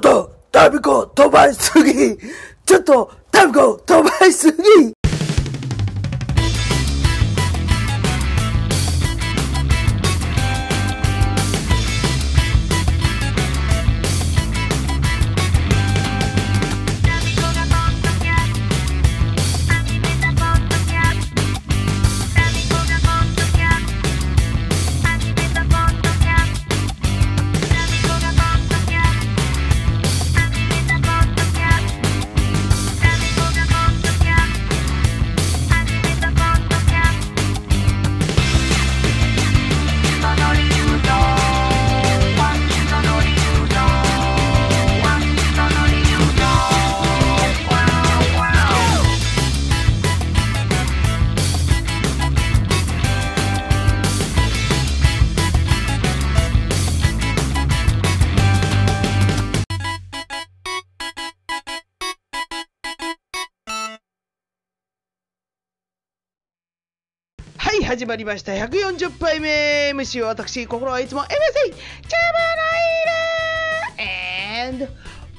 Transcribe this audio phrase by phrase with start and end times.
[0.00, 2.16] っと、タビコ飛ばしすぎ。
[2.64, 4.99] ちょっと、タビコ飛ばしすぎ。
[68.00, 68.52] 始まりました。
[68.52, 71.36] 140杯目 MC は私、心はいつも MC、チャ
[72.32, 72.38] バ
[73.98, 74.88] ナイル !And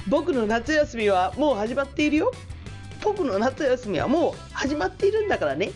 [0.07, 2.31] 僕の夏休みはもう始まっているよ。
[3.03, 5.71] 僕の夏休みはもう始まっているんだからね。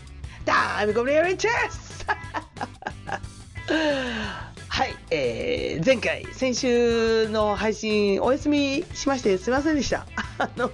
[0.46, 2.06] ダーミコブレアリチェス
[4.70, 10.06] はい、えー、前回、先週の配信お休みしましてすいませんでした。
[10.38, 10.70] あの、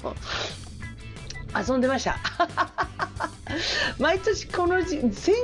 [1.58, 2.20] 遊んでました。
[4.00, 5.36] 毎年この時先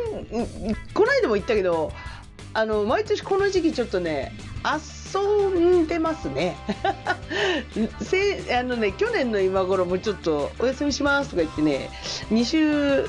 [0.94, 1.91] この間も言ったけど
[2.53, 4.33] あの毎年この時期ちょっとね
[4.64, 6.58] 遊んでますね。
[8.02, 11.89] せあのね去年の今頃もちょっとお休みしますとか言ってね
[12.31, 13.08] 2週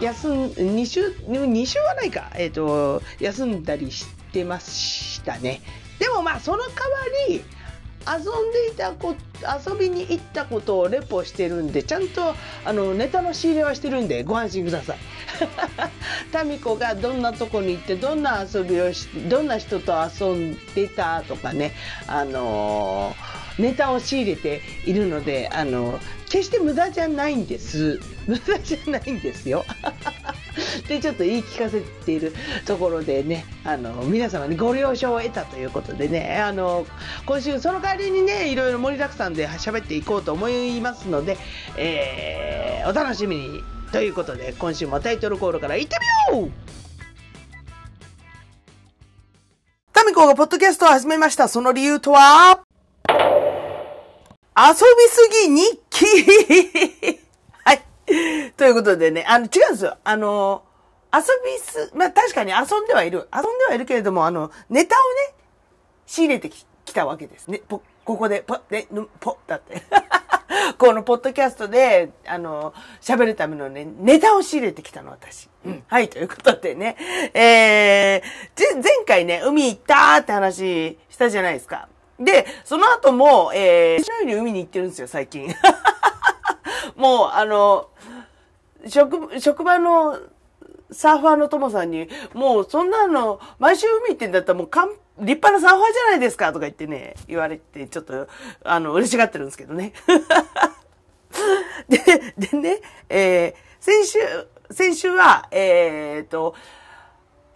[0.00, 5.62] 休ん2週2週はないか、えーと、休んだりしてましたね。
[5.98, 6.72] でもまあその代わ
[7.28, 7.42] り
[8.08, 14.98] 遊んでいたこ遊びに行ったことをレポしてるんでちゃんとあのネタの仕入れはしてるんでご安心ください。
[16.32, 21.72] タミコがどんなとこに行ってどんな遊びをしどんな人と遊んでたとかね
[22.06, 29.64] あのー、ネタを仕入れているのであの決して無駄じゃないんです 無駄じゃないんですよ。
[30.88, 32.34] でちょっと言い聞かせている
[32.64, 36.86] ところでねあの皆様にご了承を得たということでねあの
[37.26, 41.36] 今週その代わりにねいろいろ盛りだくさんで喋っていこうと思いますので、
[41.76, 43.62] えー、お楽しみに
[43.92, 45.96] ということで今週もタイトルコールからいって
[46.32, 46.50] みよう!
[49.92, 51.48] タミコがポッドキャストを始めました。
[51.48, 52.60] その理由とは？
[53.08, 57.25] 遊びすぎ日記。
[58.56, 59.96] ということでね、あの、違うんですよ。
[60.04, 60.62] あの、
[61.12, 63.28] 遊びす、まあ、確かに遊んではいる。
[63.34, 64.98] 遊んではいるけれども、あの、ネタを
[65.30, 65.34] ね、
[66.06, 67.60] 仕入れてきたわけですね。
[67.68, 69.82] ぽ、ここで、ぽ、で、ぬ、ぽ、だって。
[70.78, 75.48] このポッドキャストで、あの、喋るためのね、ネタを仕入れてきたの、私。
[75.64, 75.84] うん。
[75.86, 76.96] はい、ということでね。
[77.34, 81.88] えー、前回ね、海行ったって話したじゃないですか。
[82.18, 85.54] で、その後も、えー、のように海に行ってるんですよ、最近。
[86.96, 87.88] もう、あの、
[88.88, 90.18] 職、職場の
[90.90, 98.28] サーファーの友さんに、もうそんなの、毎週海行ってんだったらもうかん、立派なサーファーじゃないですかとか言ってね、言われて、ちょっと、
[98.64, 99.92] あの、嬉しがってるんですけどね。
[101.88, 101.98] で、
[102.38, 104.18] でね、えー、先週、
[104.70, 106.54] 先週は、えー、と、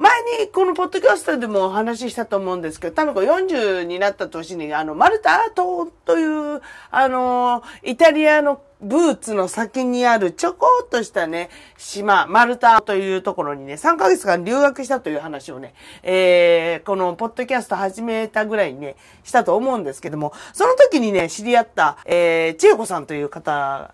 [0.00, 6.25] 前にこのポッドキャストでもお話ししたと思うんですけど、多分こ40になった年に、あの、マルタ島とい
[6.56, 23.93] う、あの、イタリアのブーツの先にあるちょこっとしたね、島、マルタというところにね、3ヶ月間留学したという話をね、えー、このポッドキャスト始めたぐらいにね、したと思うんですけども、その時にね、知り合った、えー、千恵子さんという方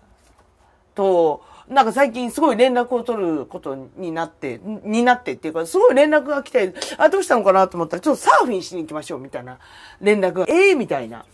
[0.95, 9.59] と、なんか最近すごい連絡を取ることになって、になってっていうか、すごい連絡が来て、あ、どうしたのかなと思ったら、ちょっとサーフィンしに行きましょうみたいな
[9.99, 11.25] 連絡が、ええー、みたいな。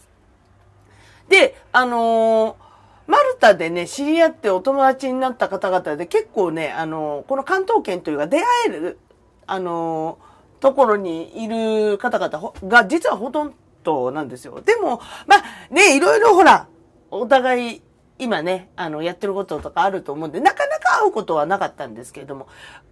[1.29, 2.63] で、あのー、
[3.05, 8.99] マルタでね、知り合ってお友達になった方々で結構ね、あの、この関東圏というか出会える、
[9.45, 10.17] あの
[10.61, 13.53] ところにいる方々が実はほとん
[13.83, 14.61] どなんですよ。
[14.61, 16.67] でも、まあね、いろいろほら、
[17.11, 17.81] お互い
[18.19, 22.47] 今ね、あの、やってることとかあると思うんで、なかなか会うことはなかったんですけれども、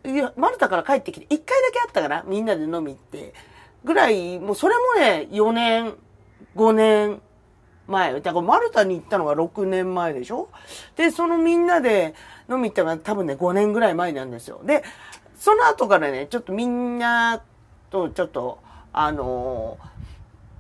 [0.05, 3.33] いや、マルタから帰ってきて、一回だけ会ったから、みんなで飲み行って、
[3.83, 5.95] ぐらい、もうそれもね、4年、
[6.55, 7.21] 5年
[7.87, 8.13] 前。
[8.21, 10.49] だからマルタに行ったのが6年前でしょ？
[10.95, 12.13] で、そのみんなで
[12.49, 14.61] 飲み行ったのが多分ね、5年ぐらい前なんですよ。
[14.63, 14.83] で、
[15.35, 17.41] その後からね、ちょっとみんな
[17.89, 18.59] とちょっと、
[18.93, 19.77] あの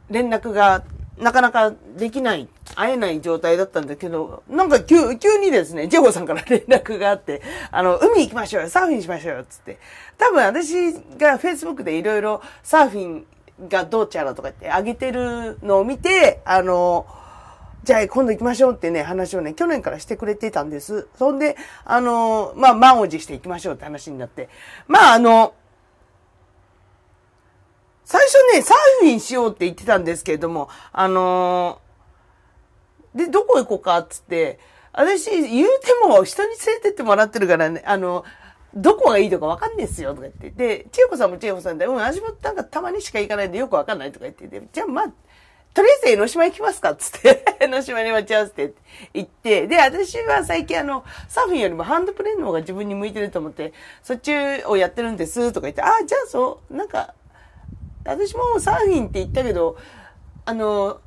[0.09, 0.83] ー、連絡が
[1.21, 9.77] なかなかできない、会えない状態だったんだけど、なんか急急にですね、ジェゴさんから連絡があって、あの、海行きましょうよ、サーフィンしましょうよ、つって。
[10.17, 13.25] 多分私が Facebook でいろいろサーフィン
[13.69, 17.05] がどうちゃらとか言って上げてるのを見て、あの、
[17.83, 21.07] じゃあ今度行きましょうってね、話をね、去年からしてくれてたんです。
[21.17, 24.49] そんで、あの、まあ、満を持して行きましょうって話になって。
[24.87, 25.53] まあ、あの、
[28.11, 31.91] 最初ね、サーフィンしようって言ってたんですけれども、あのー
[33.15, 34.59] で、どこ行こうかっつって、
[34.91, 38.25] 私、言うても人に連れてってもらってるからね、あの、
[38.75, 40.49] どこがいいとかわかんないですよとか言って。
[40.49, 45.05] で、千恵子さんも千恵子さんで、うん、私もなんかたまにしか行かないんでよくわかんないとか言ってて、じゃあまあ、
[45.73, 48.73] とりあえず江ノ島行きますかっつって、 江ノ島に待ち合わせて
[49.13, 53.71] 行って、で、私は最近あの、サーフィンよりもハンドプレーの方が自分に向いてると思って、
[54.03, 54.33] そっち
[54.65, 57.13] をやってるんですとか言って、ああ、じゃあそう、なんか、
[58.05, 59.77] 私もサーフィンって言ったけど、
[60.45, 61.01] あの、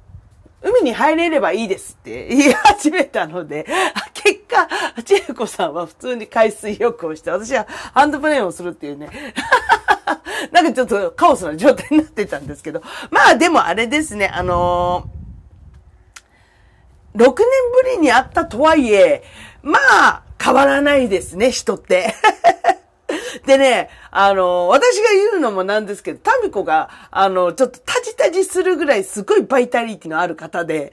[0.63, 3.67] 海に入れればいいですって 言い始めたので、
[4.15, 4.69] 結果、
[5.05, 9.11] 千恵子さんは普通に海水浴をして、私はハンドプレーンをするっていうね、
[10.53, 15.09] なんかちょっとカオスな状態になってたんですけど、まあでもあれですね、あの
[17.15, 19.23] 6年ぶりに会ったとはいえ、
[19.63, 22.15] まあ、変わらないですね、人って。
[23.47, 30.93] でね、あの、私が言うのもなんですけど、タミコが、あの、ちょっとタジタジするぐらいすごいバイタリティのある方で、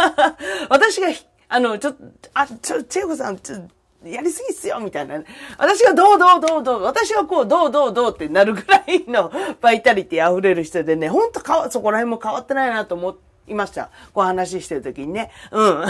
[0.68, 1.08] 私が、
[1.48, 3.56] あの、ちょっと、あ、ちょ、チェコさん、ちょ、
[4.04, 5.18] やりすぎっすよ、みたいな。
[5.18, 5.24] ね
[5.58, 9.30] 私がどうどうどうどう、私がこう、どうどうどうってなるぐらいの
[9.60, 13.16] バイタリティ溢れる人でね、ほんとかわ、そこら辺も変わってないなと思
[13.46, 13.90] いました。
[14.14, 15.30] こう話してる時にね。
[15.50, 15.84] うん。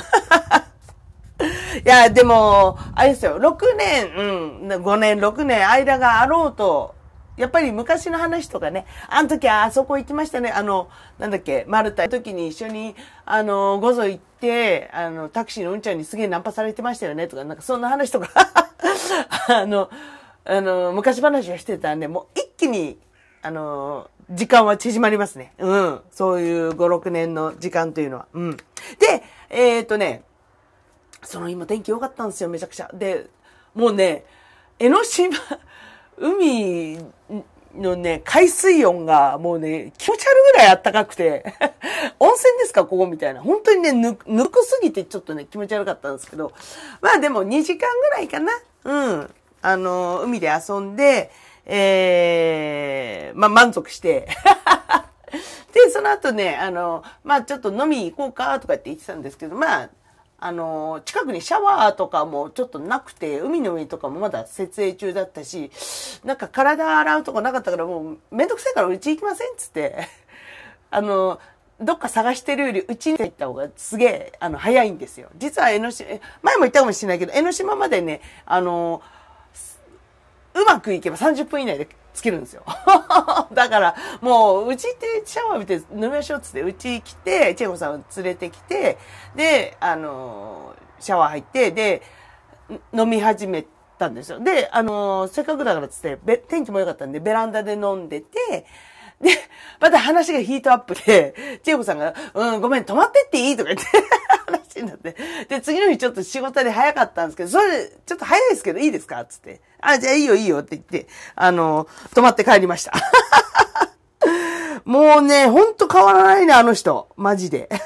[1.85, 4.23] いや、でも、あれですよ、6年、う
[4.67, 6.95] ん、5年、6年、間があろうと、
[7.37, 12.95] やっぱり昔の話とかね、あの時あそこ行きましたね、あの、なんだっけ、マルタの時に一緒に、
[13.25, 18.29] あの、ごぞ行って、あの、タクシーのうんちゃんにすげえナンパされてましたよね、とか、なんかそんな話とか、
[19.49, 19.89] あの、
[20.45, 22.99] あの、昔話をしてたんで、もう一気に、
[23.43, 25.55] あの、時間は縮まりますね。
[25.59, 26.01] うん。
[26.11, 28.27] そういう5、6年の時間というのは。
[28.33, 28.57] うん。
[28.57, 28.65] で、
[29.49, 30.23] えっ、とね、
[31.23, 32.91] その今天気良かったんですよ、めちゃくちゃ。
[32.93, 33.27] で、
[33.75, 34.25] もうね、
[34.79, 35.37] 江ノ島、
[36.17, 36.99] 海
[37.77, 41.45] のね、海水温がもうね、気持ち悪いぐらい暖かくて、
[42.19, 43.43] 温泉ですか、ここみたいな。
[43.43, 46.53] 本当にね、ぬ、ぬくすぎてちょっとね、気持ち悪かったんですけど、
[47.01, 48.53] まあでも2時間ぐらいかな。
[48.85, 49.35] うん。
[49.63, 51.31] あの、海で遊んで、
[51.67, 54.29] えー、まあ満足して、
[55.73, 59.91] で、その後ね、あの、まあちょっと飲み行こうかとかって言ってたんですけど、まあ、
[60.43, 65.71] あの、近くにシャワーとかもちょっとなくて、海の上とかもまだ設営中だったし、
[66.25, 70.09] なんか体洗うとこなかったからもうめんどくさいからうち行きませんっつって、
[70.91, 71.39] あの、
[71.79, 75.29] どっか探してるよりうちに行った方がすげえ、あの、早いんですよ。
[75.37, 76.09] 実は江ノ島、
[76.43, 79.03] 前も言ったかもしれないけど、江ノ島までね、あの、
[80.55, 82.65] うまくいけば30分以内でつけるんですよ。
[83.53, 88.99] だから、もう、うちってシャワー浴びて飲みましょうっつって、うち来て、チェコさんを連れてきて、
[89.35, 92.03] で、あの、シャワー入って、で、
[92.93, 93.65] 飲み始め
[93.99, 94.41] たんですよ。
[94.41, 98.67] で、あの、せっかくだからっつって、べ天気も良かったんで、ベランダで飲んでて、
[99.21, 99.31] で、
[99.81, 103.57] また話がヒートアップで、チェコさんが、うん、ごめん、泊まってっていい？
[103.57, 103.87] とか言って、
[104.83, 105.17] になって。
[105.49, 109.25] で、次の日ちょっと仕事で早かったんですけど、それ、ちょっと早いですけどいいですか？
[109.25, 109.61] つって。
[109.81, 112.93] あ、じゃあいいよいいよって言って、あの、泊まって帰りました。
[114.85, 117.09] もうね、ほんと変わらないね、あの人。
[117.17, 117.69] マジで。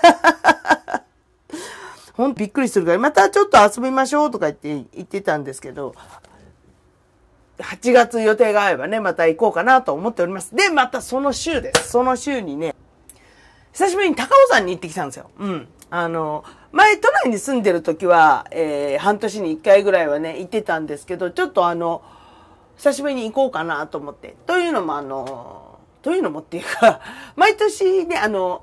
[2.15, 5.95] ほんとびっくりするから、またちょっと遊びましょうとか言って言ってたんですけど、
[7.59, 10.55] 8月予定が合えばね、また行こうかなと思っております。
[10.55, 11.89] で、またその週です。
[11.91, 12.75] その週にね、
[13.73, 15.31] 久しぶりに高尾山に行ってきたんですよ。
[15.39, 15.69] うん。
[15.91, 22.03] あの、前都内に住んでる時は、えー、半年に1回ぐらいはね、行ってたんですけど、ちょっとあの、
[22.77, 24.35] 久しぶりに行こうかなと思って。
[24.45, 27.01] というのもあの、というのもっていうか、
[27.37, 28.63] 毎年ね、あの、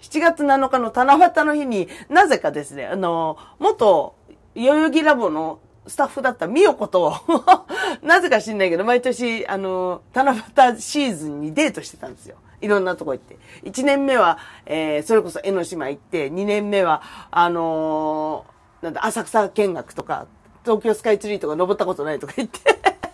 [0.00, 4.14] 7月7日の七夕の日になぜかですね、あの、元
[4.54, 7.16] 代々木ラボのスタッフだったみよこと、
[8.02, 12.36] なぜか知んないけど、毎年、あの、七夕シーズンにデートしてたんですよ。
[12.60, 13.38] いろんなとこ行って。
[13.64, 20.26] 1年目は、えー、それこそ江ノ島行って、2年目は、あのーなんだ、浅草見学とか、
[20.64, 22.58] 東京スカイツリーとか登ったことないとか言って、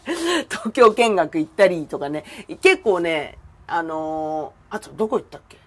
[0.51, 2.25] 東京見学行ったりとかね、
[2.63, 5.59] 結構ね、あのーあとどこ行ったっけ？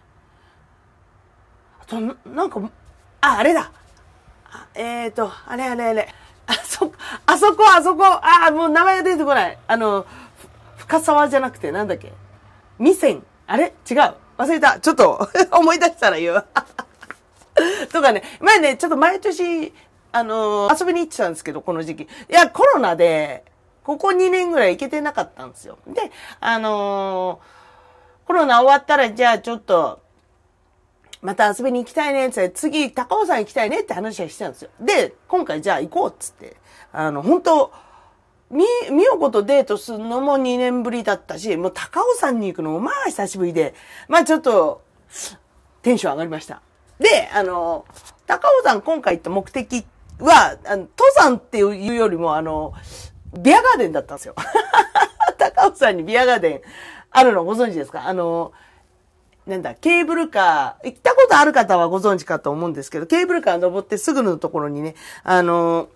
[1.81, 2.59] あと、ななんか、
[3.21, 3.71] あ、あれだ。
[4.51, 6.13] あえーと、あれあれあれ。
[6.47, 6.91] あそ、
[7.25, 8.03] あそこ、あそこ。
[8.05, 9.57] あ、もう名前が出てこない。
[9.67, 10.05] あの、
[10.77, 12.11] 深沢じゃなくて、なんだっけ？
[12.79, 13.23] 味仙。
[13.51, 13.73] あれ？
[13.89, 14.13] 違う。
[14.37, 14.79] 忘れた。
[14.79, 16.45] ちょっと 思い出したら言う。
[17.91, 19.73] とかね、前ね、ちょっと毎年、
[20.11, 22.03] あのー遊びに行ってたんですけど、この時期。
[22.03, 23.43] いや、コロナで、
[23.83, 25.79] ここ2年ぐらい行けてなかったんですよ。
[25.87, 27.59] で、あのー
[28.27, 29.99] コロナ終わったら、じゃあちょっと、
[31.23, 34.69] また遊びに行きたいねって、次、高尾山行きたいねって話はしてたんですよ。
[34.79, 36.55] で、今回じゃあ行こうっつって、
[36.93, 37.71] あの、本当
[38.51, 43.73] み、みよことデートするのも2年ぶりだったし、もう高尾山に行くのもまあ久しぶりで、
[44.07, 44.81] まあちょっと、
[45.81, 46.61] テンション上がりました。
[46.99, 47.85] で、あの、
[48.27, 49.85] 高尾山今回行った目的
[50.19, 52.73] は、あの登山っていうよりも、あの、
[53.37, 54.35] ビアガーデンだったんですよ。
[55.37, 56.61] 高尾山にビアガーデン
[57.11, 58.07] あるのご存知ですか？
[58.07, 58.51] あの、
[59.47, 65.89] なんだ、ケーブルカー、行ったことある方はご存知かと思うんですけど、ケーブルカー登ってすぐのところにね、あの、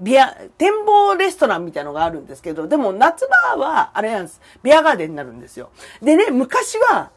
[0.00, 4.40] ビア、展望レストランみたいのがあるんですけど、でも夏場は、あれなんです。
[4.62, 5.70] ビアガーデンになるんですよ。
[6.02, 7.10] でね、昔は、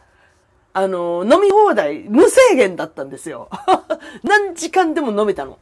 [0.73, 3.49] あの、飲み放題、無制限だったんですよ。
[4.23, 5.57] 何時間でも飲めたの。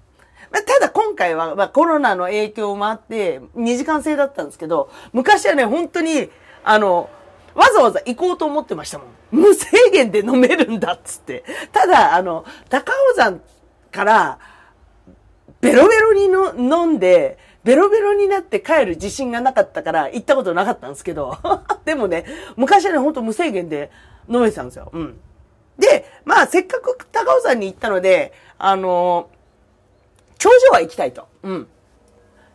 [0.52, 6.30] まただ今回は、まあ、コロナの影響もあって、2時間制だったんですけど、昔はね、本当に、
[6.64, 7.10] あの、
[7.54, 9.08] わざわざ行こうと思ってましたもん。
[9.32, 11.46] 無制限で飲めるんだっつって。
[11.72, 13.42] ただ、あの、高尾山
[13.92, 14.40] から、
[15.62, 21.38] ベロベロにの飲んで、ベロベロになって帰る自信がなかったから行ったことなかったんですけど。
[21.86, 23.92] でもね、昔はね、ほんと無制限で
[24.30, 24.90] 飲めてたんですよ。
[24.94, 25.20] うん。
[25.80, 29.30] で、まあ、せっかく高尾山に行ったので、あの
[30.38, 31.28] 頂上は行きたいと。
[31.44, 31.68] うん。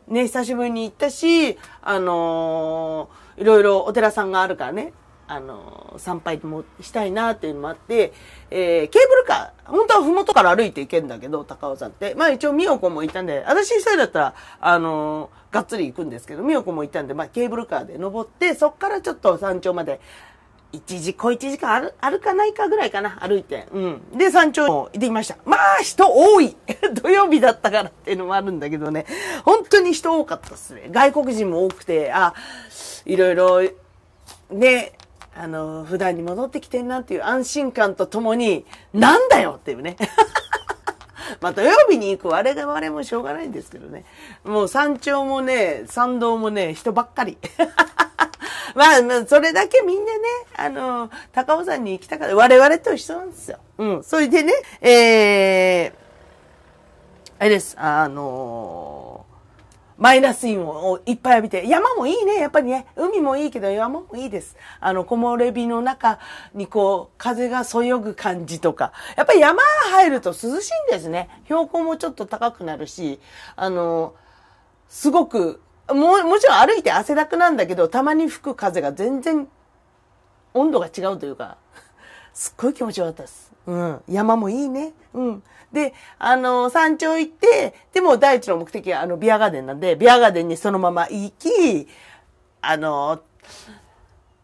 [0.09, 4.93] ね、久しぶりに行ったし、あのーいろいろお寺さんがあるからね、
[5.31, 8.13] あの参拝もしたいなっていうのもあって、
[8.51, 12.17] えーケーブルカー、本当はふもとから歩いて行けんだけど、高尾山って。
[12.17, 20.01] まあ一応、みよこも行ったんで、私一人だったら、あのがっつり行くんですけど、みよこも行ったんで、まあケーブルカーで登って、そっからちょっと山頂まで、
[20.73, 23.67] 一時、小一時間ある、あるかないかぐらいかな、歩いて。
[23.73, 24.03] うん。
[24.17, 25.37] で、山頂行ってきました。
[25.45, 26.57] まあ、人多い
[27.03, 29.07] 土曜日だったからっていうのもあるんだけどね。
[29.45, 30.89] 本当に人多かったっすね。
[30.91, 32.35] 外国人も多くて、あ、
[33.05, 33.63] いろいろ、
[34.51, 34.93] ね、
[35.35, 39.97] あの、普段に戻ってきてんなっていう安心感とともに、なんだよっていうね。
[41.41, 44.05] まあ土曜日に行く我々もしょうがないんですけどね。
[44.45, 47.39] もう山頂もね、山道もね、人ばっかり。
[48.75, 50.21] まあ、まあそれだけみんなね、
[50.57, 52.37] あの、高尾山に行きたかった。
[52.37, 53.59] 我々と一緒なんですよ。
[53.79, 54.05] うん。
[54.05, 56.01] それでね、えー、
[57.39, 59.00] あれです、あの
[60.01, 62.87] マイナスインをいっぱい浴びて、山もいいね、やっぱりね。
[62.97, 64.57] 海もいいけど山もいいです。
[64.81, 66.19] あの、木漏れ日の中
[66.55, 68.93] にこう、風がそよぐ感じとか。
[69.19, 71.29] やっぱり山入ると涼しいんですね。
[71.45, 73.21] 標高もちょっと高くなるし、
[73.57, 74.15] あの、
[74.89, 79.49] すごく、も、もちろん歩いて汗だくなんだけど、たまに吹く風が全然
[80.55, 81.59] 温度が違うというか、
[82.33, 83.53] すっごい気持ちよかったです。
[83.67, 84.03] うん。
[84.09, 84.95] 山もいいね。
[85.13, 85.43] うん。
[85.73, 91.89] で、あの、山頂行って、でも第一の目的はあの、ビアガーデンなんで、ビアガーデンにそのまま行き、
[92.61, 93.23] あの、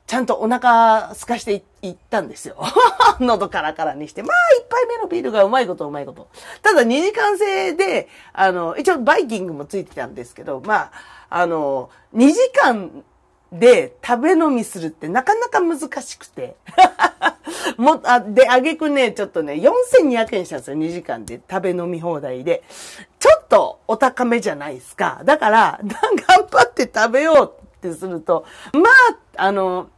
[0.06, 2.56] ちゃんとお腹空かしていったんですよ。
[3.18, 4.22] 喉カラカラにして。
[4.22, 6.28] まあ、一杯目のビールがうまいことうまいこと。
[6.62, 10.92] ただ、二時間制で、あの、一応バイキングもついてたんですけど、まあ、
[11.28, 13.04] あの、2時間
[13.52, 16.56] で食べ飲みするってなかなか難しくて。
[17.76, 22.62] もあで、あげくね、ちょっとね、4200円したんですよ、2時間で食べ飲み放題で。
[23.18, 25.20] ちょっとお高めじゃないですか。
[25.24, 28.82] だから、頑張って食べようってすると、ま
[29.36, 29.88] あ、あの、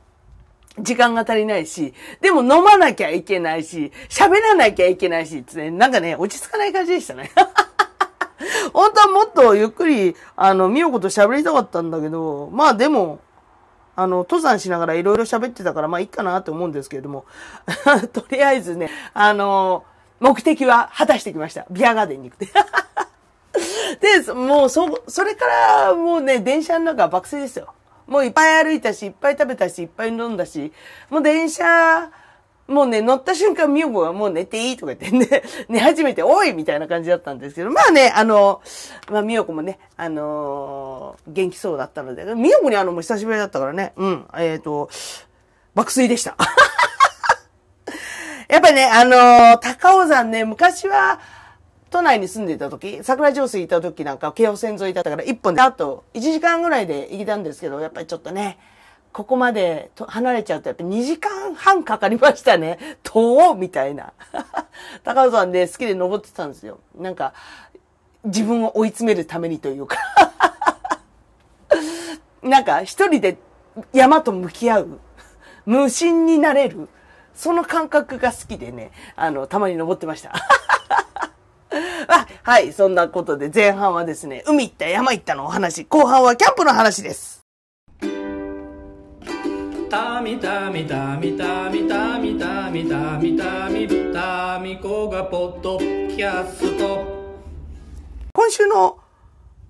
[0.81, 7.31] 時間が足りないし、でも飲まなきゃいけないし、喋らなきゃいけないし、つね、なんかね、落ち着かない感じでしたね。
[8.73, 13.21] 本当はもっとゆっくり、あの、みよこと喋りたかったんだけど、まあでも、
[13.99, 17.25] あの、登山しながらいろいろ喋ってたから、まあいいかなと思うんですけれども、
[18.15, 19.83] とりあえずね、あの、
[20.21, 21.67] 目的は果たしてきました。
[21.69, 22.55] ビアガーデンに行くって。
[24.25, 27.75] で、もう、そ、それから、もうね、電車の中は爆睡ですよ。
[28.07, 30.73] もういっぱい歩いたし、いっぱい食べたし、いっぱい飲んだし、
[31.11, 32.09] もう電車、
[32.69, 38.61] もうね、乗った瞬間、みよこがもう寝ていいとか言ってね、 寝始めて、おいみたいな感じだったんですけど、まあね、あの、
[39.11, 44.91] まあ、みよこもね、あのー元気そうだったので、みよこにあの、もう久しぶりだったからね、うん、えっ、と、
[45.75, 46.37] 爆睡でした。
[48.49, 51.21] やっぱりね、あのー高尾山ね、昔は、
[51.91, 58.59] 都内に住んでいた時、桜上水いた時なんか、京王線沿いだったから、一本で、あと1時間ぐらいで行けたんですけど、やっぱりちょっとね、
[59.19, 62.79] ここまで離れちゃうと、やっぱ2時間半かかりましたね。
[63.03, 64.13] 遠みたいな。
[65.03, 66.79] 高尾山で好きで登ってたんですよ。
[66.95, 67.33] なんか、
[68.23, 69.97] 自分を追い詰めるためにというか。
[72.43, 73.39] なんか、一人で
[73.93, 75.01] 山と向き合う。
[75.67, 76.89] 無心になれる。
[77.35, 80.33] その感覚が好きでね、あの、たまに登ってました。
[82.07, 87.38] あはい、そんなことで前半はですね、海行った山行ったのお話、後半はキャンプの話です。
[89.89, 97.07] たみたみたみたみたみたみたみたみたみこがポッドキャスト
[98.35, 98.99] 今週の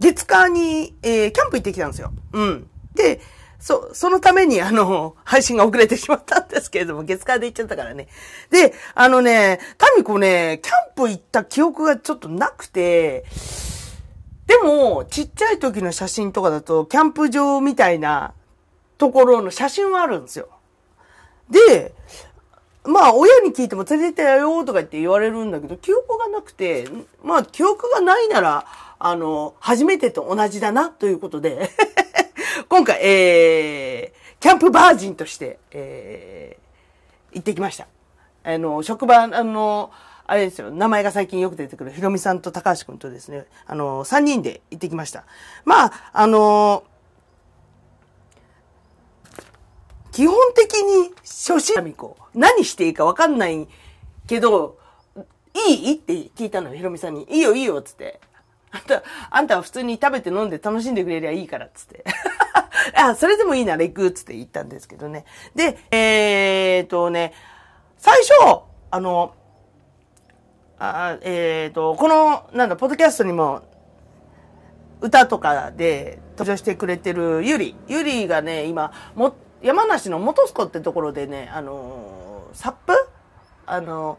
[0.01, 2.13] 月火に、えーキャンプ行ってきたんですよ。
[2.33, 2.67] うん。
[2.95, 3.21] で、
[3.61, 8.09] そ、そのためにあの、配信が遅れてしまったんですけれども、月火で行っちゃったからね。
[8.51, 13.25] で、あのね、タミコね、キャンプ行った記憶がちょっとなくて、
[14.47, 18.35] でも、ちっちゃい時の写真とかだと、キャンプ場みたいな
[18.99, 20.49] ところの写真はあるんですよ。
[21.49, 21.95] で、
[22.85, 26.87] まあ、親に聞いても連れてったよとか言って言われるんだけど、記憶がなくて、
[27.23, 28.67] まあ、記憶がないなら、
[28.99, 31.71] あの、初めてと同じだなということで、
[32.69, 37.87] 今回、えー、キャンプバージンとして、えー、行ってきました。
[38.43, 39.91] あの、職場、あの、
[40.27, 45.25] あれですよ、名前が最近よく出てくる、ひろみさんと高橋くんとですね、あの、3人で行ってきました。
[45.65, 46.85] まあ、あの、
[50.19, 53.69] 基本的に初心者こ何していいか分かんない
[54.27, 54.77] けど、
[55.69, 55.95] いい？
[55.95, 57.25] って聞いたのよ、ひろみさんに。
[57.31, 58.19] いいよ、いいよ、つって。
[58.73, 62.05] あんた、あんたは普通に食べて飲んで楽しんでくれりゃいいから、つって。
[62.99, 65.25] あ、それでもいいなら行く、つって言ったんですけどね。
[65.55, 67.33] で、えーとね、
[67.97, 69.35] 最初、あの、
[70.81, 73.63] あえーと、この、なんだ、ポッドキャストにも
[75.01, 77.77] 歌とかで登場してくれてるゆり。
[77.87, 82.95] ゆりがね、今、も、山梨の本栖湖ってところでね、あのーサップ？
[83.67, 84.19] あの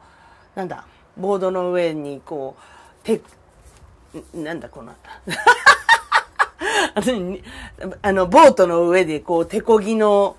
[0.55, 0.86] ーなんだ、
[1.17, 2.58] ボードの上にこ
[3.03, 3.22] う、て、
[4.34, 4.91] なんだこの、
[6.96, 7.43] あのに
[8.01, 10.36] あの、ボートの上でこう、手こぎの、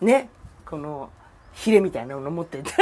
[0.00, 0.28] ね、
[0.64, 1.10] この、
[1.52, 2.70] ヒレみたいなもの持ってて。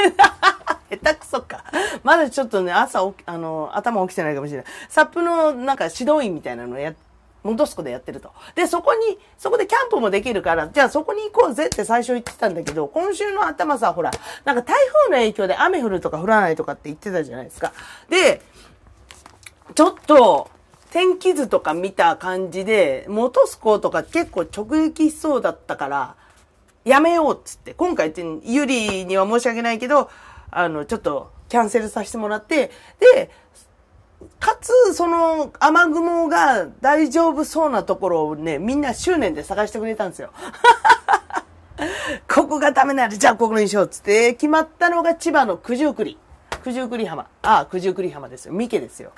[0.91, 1.65] 下手くそか。
[2.03, 4.67] まだちょっとね、朝、あの、頭起きてないかもしれない。
[4.91, 7.12] サップのなんか指導員みたいなのやって
[7.45, 8.33] をや、戻す子でやってると。
[8.55, 14.11] で、そこに、そこでキャンプもできるから、じゃあそこに行こうぜって最初言ってたんだけど、今週の頭さ、ほら、
[14.45, 17.73] なんか台風の影響で雨降るとか降らないとかって言ってたじゃないですか。
[18.09, 18.43] で、
[19.75, 20.51] ちょっと、
[20.91, 26.17] 天気図とか見た感じで、元栖湖とか結構直撃しそうだったから、
[26.85, 30.11] やめようっつって、今回って、ゆりには申し訳ないけど、
[30.51, 32.71] あの、ちょっとキャンセルさせてもらって、
[33.15, 33.31] で、
[34.41, 40.31] かつ、その雨雲が大丈夫そうなところをね、みんな執念で探してくれたんですよ。
[42.29, 46.17] ここがダメなら、じゃあここにしようっつって、決まったのが千葉の九十九里。
[46.65, 47.27] 九十九里浜。
[47.43, 48.55] ああ、九十九里浜ですよ。
[48.55, 49.13] 三毛ですよ。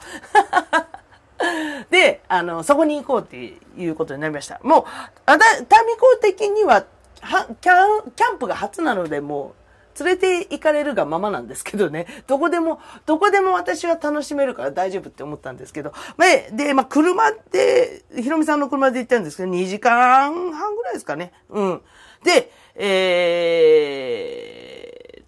[1.90, 4.60] で、あの、そこに行こうっていうことになりました。
[4.62, 4.84] もう、
[5.26, 6.84] あた、タミコ的には、
[7.20, 9.63] は、キャン、キャンプが初なので、もう、
[10.00, 12.06] 連れて行かれるがままなんですけどね。
[12.26, 15.92] どこでも、どこでも私は楽しめるから大丈夫って思ったんですけど。
[16.16, 21.32] まあ、で、まあ、車で、ひろみさんの車で行ったんですけど、2時間半ぐらいですかね。
[21.50, 21.80] うん。
[22.24, 22.90] で、え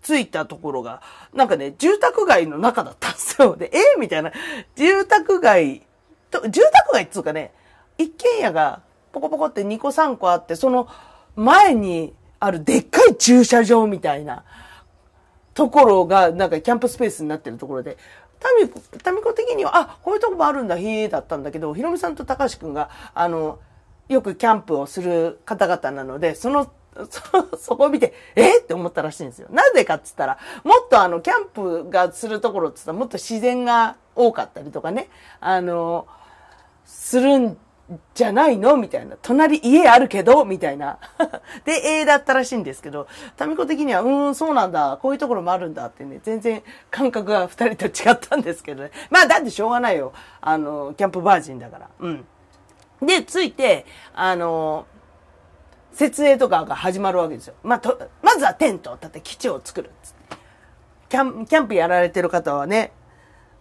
[0.02, 1.02] ー、着いたところが、
[1.33, 3.57] なんかね、住宅街の中だったんですよ。
[3.57, 3.79] で、え？
[3.96, 4.33] ー、みたいな。
[4.74, 5.83] 住宅街、
[6.31, 7.52] と住宅街っつうかね、
[7.98, 10.88] 一軒家がポコポコって2個3個あって、その
[11.37, 14.44] 前にあるでっかい駐車場みたいな
[15.55, 17.96] ところが、なんかキャンプスペースになってるところで、
[18.38, 18.70] タミ、
[19.03, 23.59] タミコ的には、あ、こういうとこもあるんだ、へえ、だったんだけど、ひろみさんと高橋くんが、あの、
[24.09, 26.70] よくキャンプをする方々なので、その、
[27.11, 27.22] そ、
[27.59, 29.49] そこを見て、えって思ったらしいんですよ。
[29.51, 35.09] なぜかっつったら、もっとあの、キャンプがするところっつったら、もっと自然が多かったりとかね、
[35.40, 36.07] あの、
[36.85, 37.59] するん
[38.14, 38.77] じゃないの？
[38.77, 39.16] みたいな。
[39.22, 40.44] 隣家あるけど？
[40.44, 40.99] みたいな。
[41.64, 44.99] で、A だったらしいんですけど、タミコ的には、うーん、そうなんだ。
[45.01, 48.90] こういうところもあるんだってね、全然感覚が二人と違ったんですけどね。
[49.11, 50.12] まあ、だってしょうがないよ。
[50.40, 51.88] あの、キャンプバージンだから。
[52.01, 52.27] うん。
[53.03, 54.87] で、ついて、あの、
[55.92, 57.55] 設営とかが始まるわけですよ。
[57.62, 59.92] まあ、と、まずはテントを立て、基地を作るっっ。
[61.09, 62.90] キャン、キャンプやられてる方はね、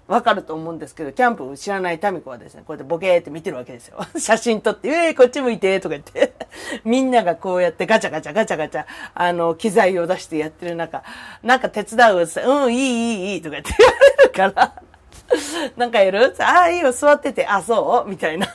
[0.07, 3.97] わかると思うんですけど、キャンプを知らないタミコはですね、こうやってボケーって見てるわけですよ。
[4.17, 6.33] 写真撮って、えー、こっち向いて、とか言って。
[6.85, 11.03] みんながこうやってガチャガチャガチャガチャ、あの、機材を出してやってる中、
[11.41, 14.73] なんか手伝うっつってうん、いい、いい、いい、とか言って 言われるから、
[15.75, 18.09] なんかやるああ、いいよ、座ってて、あ、そう？
[18.09, 18.47] みたいな。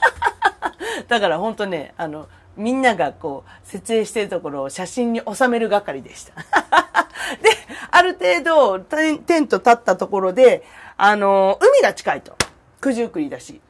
[1.09, 6.35] だから本当ね、あの、みんながこう、設営してるところを写真に収める係でした。
[7.43, 7.51] で、
[7.91, 10.63] ある程度、テント立ったところで、
[11.03, 12.37] あの、海が近いと。
[12.83, 13.63] 九十九里だし。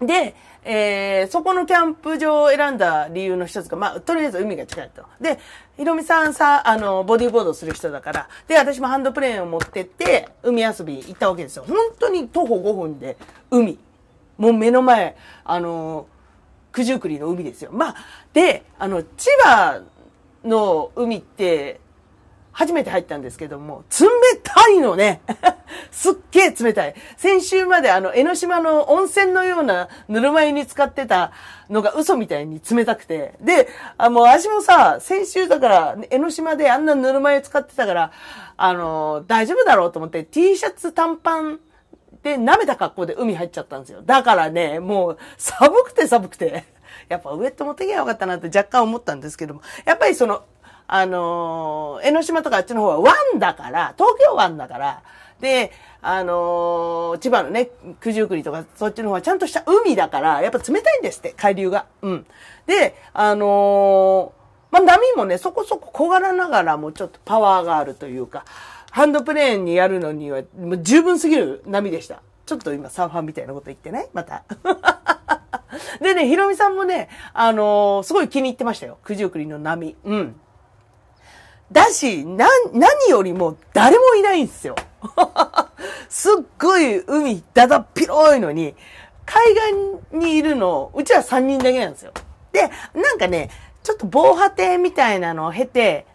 [0.00, 5.02] で、えー、そこのキャンプ場を選んだ理由の一つが、まあ、とりあえず海が近いと。
[5.20, 5.40] で、
[5.76, 11.64] ひろみさんさ、あの、ボディーボードする人だから、で、私もハンドプレーンを持ってって、海遊び行ったわけですよ。
[11.66, 13.16] 本当に徒歩5分で、
[13.50, 13.76] 海。
[14.38, 16.06] もう目の前、あの、
[16.72, 17.72] 九十九里の海ですよ。
[17.72, 17.96] まあ、
[18.32, 19.82] で、あの、千葉
[20.44, 21.80] の海って、
[22.56, 24.08] 初めて入ったんですけども、冷
[24.42, 25.20] たいのね。
[25.92, 26.94] すっげえ冷たい。
[27.18, 31.32] 先週まであの、江ノ島の温泉のようなぬるま湯に使ってた
[31.68, 33.34] のが嘘みたいに冷たくて。
[33.42, 38.12] で、あもう私もさ、先週だから、江ノ島であんなぬるま湯使ってたから、
[38.56, 41.60] あの、大丈夫だろうと思って T シャツ短パン
[42.22, 44.00] で、舐めた格好で海入っちゃったんですよ。
[44.00, 46.64] だからね、もう寒くて寒くて。
[47.08, 49.60] やっぱウェット持ってきゃよかったなって若干思ったんですけども。
[49.84, 50.44] やっぱりその、
[50.88, 55.02] あのー江ノ島とかあっちの方は湾だから、東京湾だから、
[55.40, 55.72] で、
[56.02, 57.70] あのー千葉のね、
[58.00, 61.86] 九十九里とかそっちの方はちゃんとした海だから、やっぱ冷たいんですって、海流が。
[62.02, 62.26] うん。
[62.66, 64.36] で、あのー
[64.72, 68.44] まあ、波もね、そこそこ小柄ながらもちょっとパワーがあるというか、
[68.90, 72.22] ハンドプレーンにやるのにはもう十分すぎる波でした。
[72.46, 74.44] ちょっと今サーファーみたいなこと言ってないまた。
[76.00, 78.98] でね、ひろみさんもね、あのーすごい気に入ってましたよ。
[79.04, 79.96] 九十九里の波。
[80.04, 80.40] うん。
[81.72, 84.76] だし、な、何よりも誰もいないんですよ。
[86.08, 88.74] すっごい海だだっ広いのに、
[89.24, 89.54] 海
[90.10, 92.12] 岸にいるの、うちは3人だけなんですよ。
[92.52, 93.50] で、なんかね、
[93.82, 96.06] ちょっと防波堤みたいなのを経て、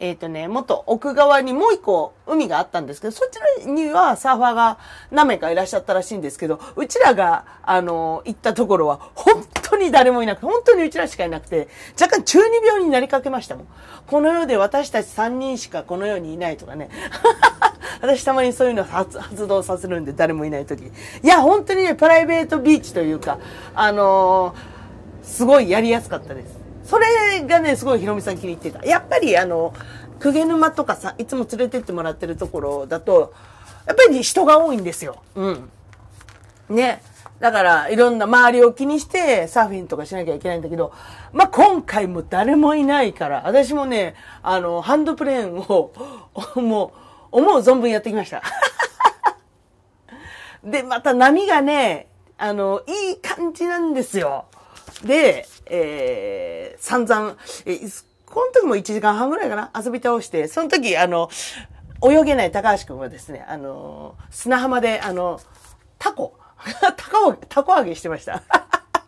[0.00, 4.78] えっ、とね、もっと奥側にもう一個海があったんですけど、そっちにはサーファーが
[5.10, 11.68] 何名かいらっしゃったらしいんですけど、うちらが、あの、行ったところは本当に誰もいなくて、本当にうちらしかいなくて、
[12.00, 13.66] 若干中二病になりかけましたもん。
[14.06, 16.90] この世で私たち3人しかこの世にいないとかね。
[18.00, 20.84] 私たまにそういうの発発動させるんで、誰もいない時。
[21.22, 23.38] いや、本当にね、プライベートビーチというか、
[23.74, 24.78] あのー
[25.28, 26.57] すごいやりやすかったです。
[26.88, 28.82] それがね、すごいひろみさん気に入ってた。
[28.86, 29.74] やっぱりあの、
[30.22, 33.34] 公家沼とかさ、いつも連れてってもらってるところだと、
[33.86, 35.22] やっぱり人が多いんですよ。
[35.34, 35.70] うん。
[36.70, 37.02] ね。
[37.40, 40.94] だから、いろんな周りを気にしてサーフィンとかしなきゃいけないんだけど、
[41.34, 45.92] まあ、今回も誰もいないから、私もね、あの、ハンドプレーンを、
[46.58, 46.94] も
[47.32, 48.42] う、思う存分やってきました。
[50.64, 54.46] で、また波がね、あの、いい感じなんですよ。
[55.04, 61.30] で、えー、散々、えーこの時も1時間半ぐらいかな、遊び倒して、その時、あの、
[62.02, 65.40] 泳げない高橋くんはですね、あの、砂浜で、あの、
[65.98, 66.36] タコ、
[66.96, 68.42] タコ、タコ揚げしてました。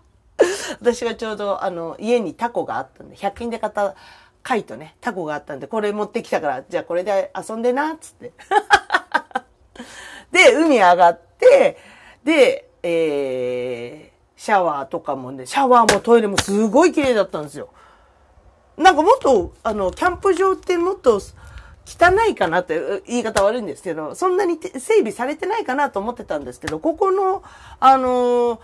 [0.80, 3.94] 私がちょうど、あの、家にタコがあったんで、100均で買った
[4.42, 8.32] 貝とね、タコがあったんで、これ持ってきたから、じゃあこれで遊んでな、つって。
[10.32, 11.76] で、海上がって、
[12.24, 14.09] で、えー、
[14.40, 17.68] シャワーとかもね、シャワーもトイレもすごい綺麗だったんですよ。
[18.78, 21.20] なんかもっと、あの、キャンプ場ってもっと
[21.84, 27.42] 汚いかなって言い方悪いんですけど、そんなに整備されてないかなと思ってたんですけど、ここの、
[27.80, 28.62] あの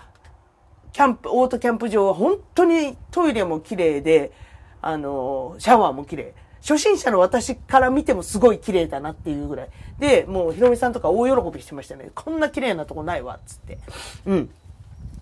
[0.94, 4.32] キャンプ、オートキャンプ場は本当にトイレも綺麗で、
[4.80, 6.34] あの、シャワーも綺麗。
[6.62, 9.68] 初心者の私から見てもすごい綺麗だなっていうぐらい。
[9.98, 12.12] で、もうひろみさんとか大喜びしてましたね。
[12.14, 13.78] こんな綺麗なとこないわ、つって。
[14.24, 14.50] うん。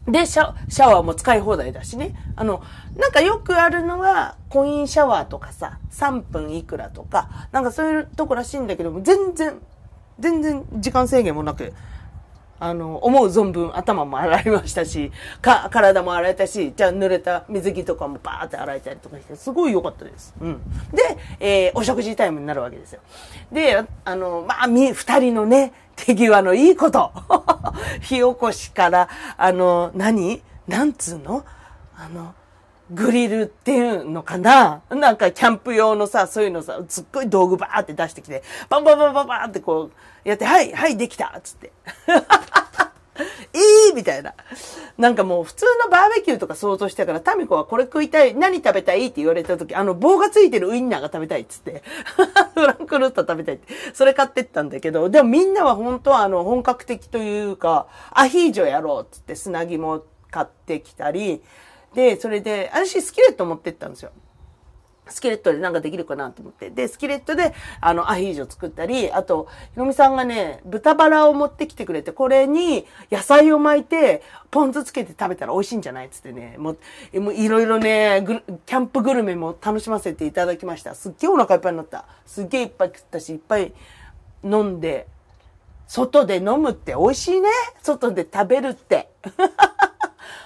[0.06, 2.14] で、シャシャワーも使い放題だしね。
[2.36, 2.62] あの、
[2.96, 9.54] なんかよくあるのは、コインシャワーとかさ、3分いくらとか、なんかそういうとこらしいんだけども、全然、
[10.18, 11.72] 全然時間制限もなく、
[12.60, 15.10] あの、思う存分頭も洗いましたし、
[15.42, 20.34] か、体も洗えたし、じゃあ濡れた水着とかもバーって洗えたりとかして、すごい良かったです。
[20.40, 20.60] うん。
[20.92, 21.02] で、
[21.40, 23.00] えーお食事タイムになるわけですよ。
[23.52, 27.10] で、あの、まあ、み、二人のね、手際のいいこと。
[28.00, 30.42] 火起こしから、あの、何？
[30.66, 31.44] なんつうの？
[31.96, 32.34] あの、
[32.94, 34.82] グリルっていうのかな？
[34.90, 41.72] なんかキャンプ用のさ、そういうのさ、すっごい道具バーって出してきて、バンバンバンバンバンってこう、やって、はい、はい、できたっつって。
[43.54, 44.34] いいみたいな。
[44.98, 51.82] なんかもう普通のバーベキューとか想像してたから、タミコはこれ食いたい、何食べたいって言われた時、あの棒がついてるウインナーが食べたいっつって、
[52.54, 60.02] フランクルット食べたいって、それ買ってったんだけど、でもみんなは本当はあの本格的というか、アヒージョやろうっつって砂肝
[60.32, 61.40] 買ってきたり、
[61.94, 64.10] で、それで、私スキレット持ってったんですよ。
[65.06, 66.70] スキレットでなんかできるかなと思って。
[66.70, 76.76] で、スキレットで、あの、アヒージョ作ったり、あと、ひろみさんがね、豚バラを持ってきてくれて、これに野菜を巻いて、ポン酢つけて食べたら美味しいんじゃないつってね、も
[77.12, 78.24] う、もういろいろね、
[78.64, 80.94] キャンプグルメも楽しませていただきました。
[80.94, 82.06] すっげえお腹いっぱいになった。
[82.24, 83.74] すっげえいっぱい食ったし、いっぱい
[84.42, 85.06] 飲んで、
[85.86, 87.50] 外で飲むって美味しいね。
[87.82, 89.10] 外で食べるって。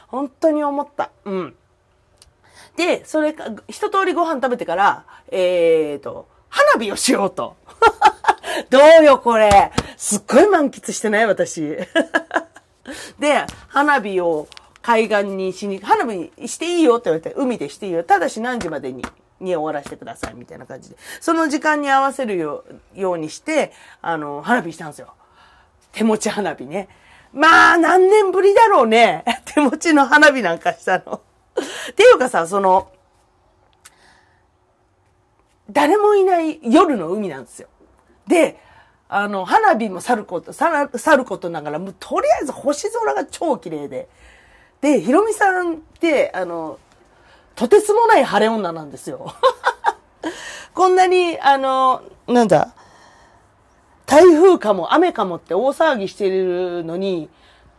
[0.08, 1.10] 本当に思った。
[1.24, 1.54] うん。
[2.76, 7.56] で、それか、一通りご飯食べてから、えーと、花火をしようと。
[8.70, 9.72] どうよ、これ。
[9.96, 11.76] すっごい満喫してない私。
[13.18, 14.48] で、花火を
[14.80, 18.04] 海岸にしに、花火していいよって言われて、海でしていいよ。
[18.04, 19.04] ただし何時までに、
[19.40, 20.96] に終わらせてください、みたいな感じで。
[21.20, 25.12] その時間に合わせるよようにして、あの、花火したんですよ。
[25.92, 26.88] 手持ち花火ね。
[27.38, 29.24] まあ、何年ぶりだろうね。
[29.46, 31.22] 手持ちの花火なんかしたの。
[31.92, 32.90] っていうかさ、その、
[35.70, 37.68] 誰もいない夜の海なんですよ。
[38.26, 38.60] で、
[39.08, 44.08] あの、花火もさること、さ、さることながら、もうとりあえず星空が超綺麗で。
[44.80, 46.80] で、ひろみさんって、あの、
[47.54, 49.32] とてつもない晴れ女なんですよ。
[50.74, 52.74] こんなに、あの、なんだ、
[54.08, 57.28] 台風かも雨かもって大騒ぎしてるのに、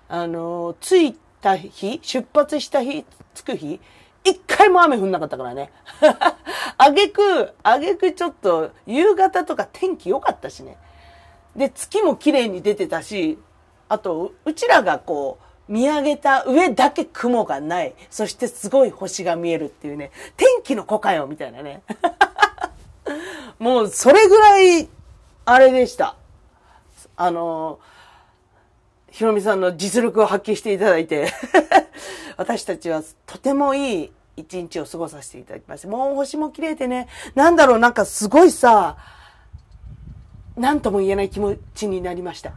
[0.08, 3.80] あの、着いた日、出発した日、着く日、
[4.24, 5.72] 一回も雨降んなかったからね。
[6.78, 10.78] あげく、あげくちょっと夕方とか天気良かったしね。
[11.56, 13.40] で、月も綺麗に出てたし、
[13.88, 17.96] あと、うちらがこう、見上げた上だけ雲がない。
[18.12, 20.12] そしてすごい星が見えるっていうね。
[20.38, 21.82] 天気の子かよみたいなね。
[23.58, 24.88] もう、それぐらい、
[25.46, 26.19] あれでした。
[27.22, 27.80] あの、
[29.12, 31.30] ひろみさんの実力を発揮していただいて、
[32.38, 35.90] 私たちはとてもいい一日を過ごさせていただきました。
[35.90, 38.96] もう星も綺麗でね、なんだろう、なんかすごいさ、
[40.56, 42.54] なんとも言えない気持ちになりました。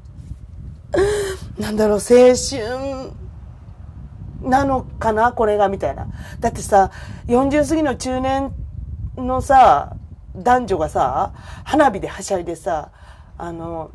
[1.58, 3.12] なんだろう、青春
[4.42, 6.08] なのかなこれが、みたいな。
[6.40, 6.90] だってさ、
[7.26, 8.52] 40過ぎの中年
[9.16, 9.96] のさ、
[10.36, 11.32] 男女がさ、
[11.64, 12.90] 花火ではしゃいでさ、
[13.40, 13.90] あの、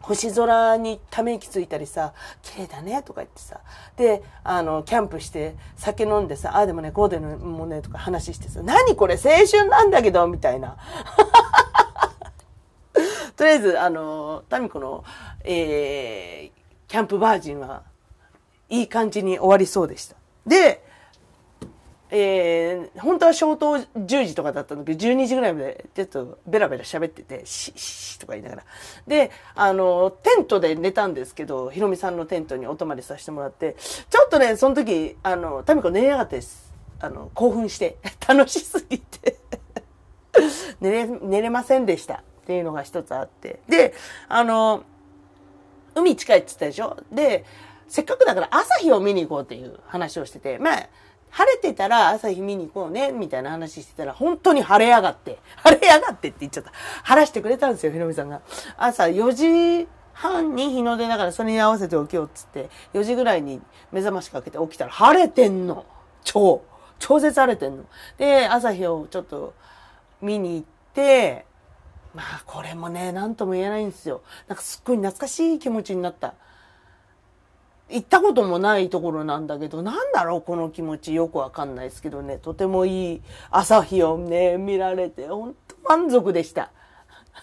[0.00, 3.60] 星空にため息ついたりさ、綺麗だねとか言ってさ、
[3.96, 10.76] で、あの、キャンプして酒飲んでさ、ああでもね、こうでもね、とか話してさ、何これ青春なんだけど、みたいな。
[13.36, 15.04] とりあえず、あの、タミコの、
[15.44, 17.82] えー、キャンプバージンは、
[18.68, 20.16] いい感じに終わりそうでした。
[20.46, 20.85] で、
[22.10, 28.64] えー、本当は消灯10時とかだったんだけど、12時ぐらいまでちょっとベラベラ喋ってて、シッシッとか言いながら。
[29.06, 33.76] で、あの、テントで寝たんですけど、ひろみさんのテントにお泊まりさせてもらって、
[34.08, 36.72] ちょっとね、その時、あの、タミコ寝れなかったです。
[37.00, 39.36] あの、興奮して、 楽しすぎて。
[40.80, 42.14] 寝れ、寝れませんでした。
[42.16, 43.60] っていうのが一つあって。
[43.68, 43.94] で、
[44.28, 44.84] あの、
[45.96, 46.96] 海近いって言ったでしょ？
[47.10, 47.44] で、
[47.88, 50.88] せっかくだから朝日を見に行こうっていう話をしてて、まあ、
[51.36, 56.72] 晴れてたら朝日見に行こうね、みたいな話してたら、本当に晴れやがって、晴れやがってって言っちゃった。
[57.02, 58.40] 晴らしてくれたんですよ、ひろみさんが。
[58.78, 59.32] 朝4
[59.82, 63.60] 時半に日の出だからそれに合わせて起きようっつって、4時ぐらいに
[63.92, 65.84] 目覚ましかけて起きたら晴れてんの。
[66.24, 66.62] 超。
[66.98, 67.84] 超絶晴れてんの。
[68.16, 69.52] で、朝日をちょっと
[70.22, 71.44] 見に行って、
[72.14, 74.22] まあこれもね、なんとも言えないんですよ。
[74.48, 76.32] なんかすっごい懐かしい気持ちになった。
[77.88, 86.70] 行ったこともないところなんだけど、なんだろうこの気持ちよくわかんないですけどね、とてもいい朝日をね、見られて、ほんと満足でした。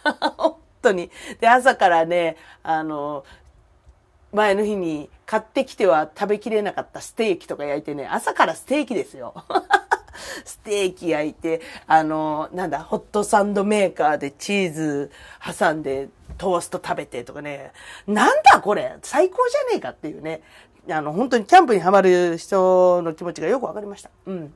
[0.37, 1.09] 本当に。
[1.39, 3.23] で、朝からね、あの、
[4.33, 9.33] 前の日に買ってきては食べきれなかったステーキとか焼いてね、朝からステーキですよ。
[10.45, 15.11] ステーキ焼いて、あの、なんだ、ホットサンドメーカーでチーズ
[15.59, 17.71] 挟んでトースト食べてとかね、
[18.07, 20.41] なんだこれ最高じゃねえかっていうね。
[20.89, 24.09] あの、本当にキャンプにハマる人の気持ちがよくわかりました。
[24.25, 24.53] うん。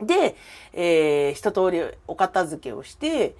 [0.00, 0.34] で、
[0.72, 3.36] えー、一通りお片付けをして、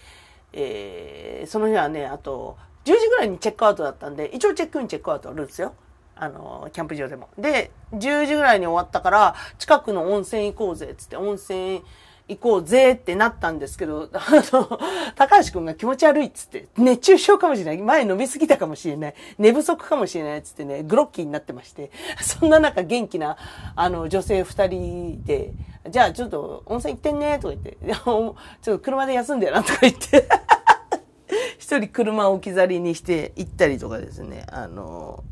[0.52, 5.74] えー、その日はね、あと、10時ぐらいにチェックアウトだったんで、一応チェックインチェックアウトあるんですよ。
[6.14, 7.28] あの、キャンプ場でも。
[7.38, 11.82] で、10時ぐらいに終わったから、近くの温泉行こうぜ、つって、温泉
[12.28, 14.20] 行こうぜってなったんですけど、 あ
[14.52, 14.78] の、
[15.16, 17.78] 高橋くんが気持ち悪いっつって、熱中症かもしれない。
[17.78, 19.14] 前飲みすぎたかもしれない。
[19.38, 23.36] 寝不足かもしれないっつってね、グロッキーになってまして、そんな中元気な、
[23.74, 25.52] あの、女性二人で、
[25.90, 30.28] じゃあちょっと温泉行ってんね、とか言って、 ちょっと車で休んでよな、とか言って。
[31.58, 34.44] 一人車を置き去りにして行ったりとかですね。
[34.50, 35.24] あの、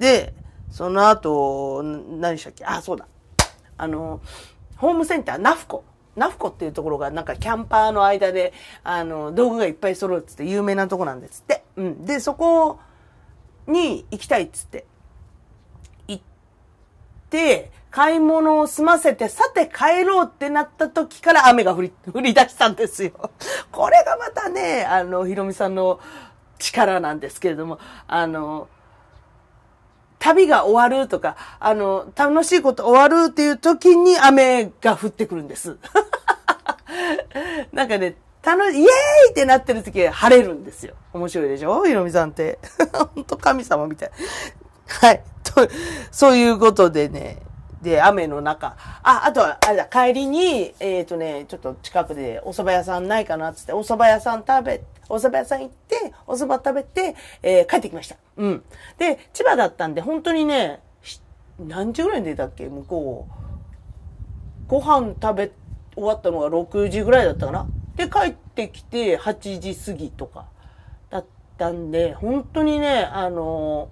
[0.00, 0.32] で、
[0.70, 2.64] その後、何したっけ？
[2.64, 3.06] あ、そうだ。
[3.76, 4.20] あの、
[4.78, 5.84] ホームセンター、ナフコ。
[6.16, 11.62] ナフコっていうところがなんかキャンパーの間で、あの、道具がいっぱい揃うっつって有名なとこなんですって。
[11.76, 12.04] うん。
[12.04, 12.80] で、そこ
[13.66, 14.86] に行きたいっつって。
[16.08, 16.22] 行っ
[17.28, 23.12] て、買い物を済ませて、さて帰ろうってなった時から雨が降り、 降り出したんですよ。
[23.70, 26.00] これがまたね、あの、ひろみさんの
[26.58, 28.68] 力なんですけれども、あの、
[30.20, 35.76] 旅が終わるとか、あの、楽しいこと終わるっていう時に雨が降ってくるんです。
[37.72, 38.88] なんかね、楽しい、イエー
[39.28, 40.94] イってなってる時は晴れるんですよ。
[41.12, 41.84] 面白いでしょ？
[41.84, 42.58] ひろみさんって。
[43.14, 44.10] 本当神様みたい。
[44.86, 45.22] はい。
[45.42, 45.68] と、
[46.10, 47.38] そういうことでね、
[47.82, 48.76] で、雨の中。
[49.02, 58.16] あ、あとは、あれだ、帰りに、えっ、とね、ちょっと近くでお蕎麦屋さんないかなっつって、お蕎麦屋さん食べ、お蕎麦屋さん行って、お蕎麦食べて、えー帰ってきました。
[58.36, 58.62] うん。
[58.98, 60.80] で、千葉だったんで、本当にね、
[61.58, 64.68] 何時ぐらいに出たっけ向こう。
[64.68, 65.50] ご飯食べ
[65.94, 67.66] 終わったのが6時ぐらいだったかな。
[67.96, 70.46] で、帰ってきて8時過ぎとか
[71.10, 71.24] だっ
[71.58, 73.90] たんで、本当にね、あの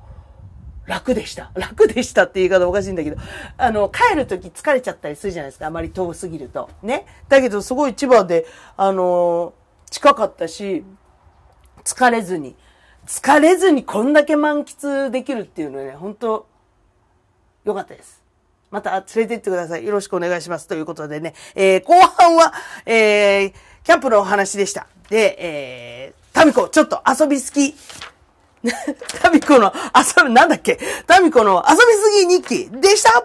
[0.89, 1.51] 楽でした。
[1.55, 3.19] 楽でしたって言い方おかしいんだけど、
[3.59, 5.67] あの、帰るとき疲れちゃったりするじゃないですか。
[5.67, 6.71] あまり遠すぎると。
[6.83, 7.05] ね。
[7.29, 8.47] だけど、すごい千葉で、
[8.77, 9.53] あの
[9.91, 10.85] 近かったし、
[11.85, 12.57] 疲れずに、
[13.07, 16.47] 疲れずにこんだけ満喫できるっていうのはね、本当
[17.65, 18.23] よかったです。
[18.71, 19.85] また連れて行ってください。
[19.85, 20.67] よろしくお願いします。
[20.69, 22.55] ということでね、えー、後半は、
[22.87, 23.53] えー、
[23.85, 24.87] キャンプのお話でした。
[25.11, 27.75] で、えー、タミコ、ちょっと遊び好き。
[29.23, 30.79] タミコの遊び、なんだっけ？
[31.07, 33.25] タミコの遊びすぎ日記でした。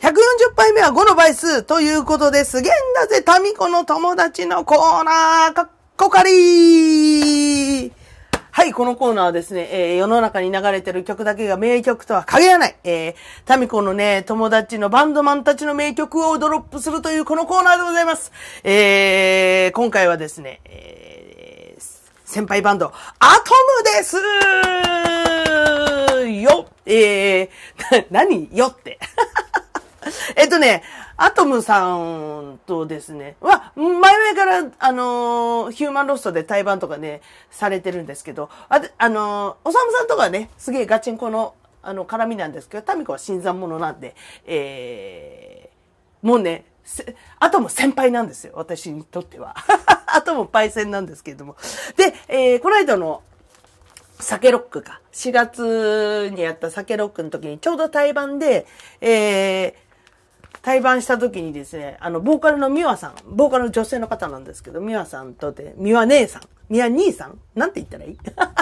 [0.00, 1.62] 140杯目は5の倍数。
[1.62, 7.92] ということですげんだぜ、タミコの友達のコーナー、かっこかり
[8.54, 13.14] はい、このコーナーはですね、えー世の中に流れてる曲だけが名曲とは限らない、えー、
[13.46, 18.30] タミコのね、友達のバンドマンたちの名曲をドロップするというこのコーナーでございます。
[18.62, 21.01] えー、今回はですね、えー、
[22.32, 24.16] 先輩バンド、アトムです
[26.42, 28.48] よえー、何？
[28.56, 28.98] よって。
[30.34, 30.82] えっとね、
[31.18, 44.16] アトムさんとですね、は、前々から、あのーヒューマンロストで対バンとかね、されてるんですけど、ああのーおさむさんとかね、すげえガチンコの、あの、絡みなんですけど、タミコは新参者なんで、
[44.46, 46.64] えー、もうね、
[47.38, 49.54] アトム先輩なんですよ、私にとっては。
[50.14, 51.56] アトムパイセンなんですけれども。
[51.96, 53.22] で、えー、この間の、
[54.22, 55.00] 酒ロックか。
[55.12, 58.66] 4月にやった酒ロックの時にちょうど対バンで、
[59.00, 59.74] えー、
[60.62, 68.18] 対バンした時にですね、あの、ボーカルのミワさん、ボーカルの女性の方なんですけど、ミワさんとで、ミワ姉さん、ミワ兄さんなんて言ったらいい？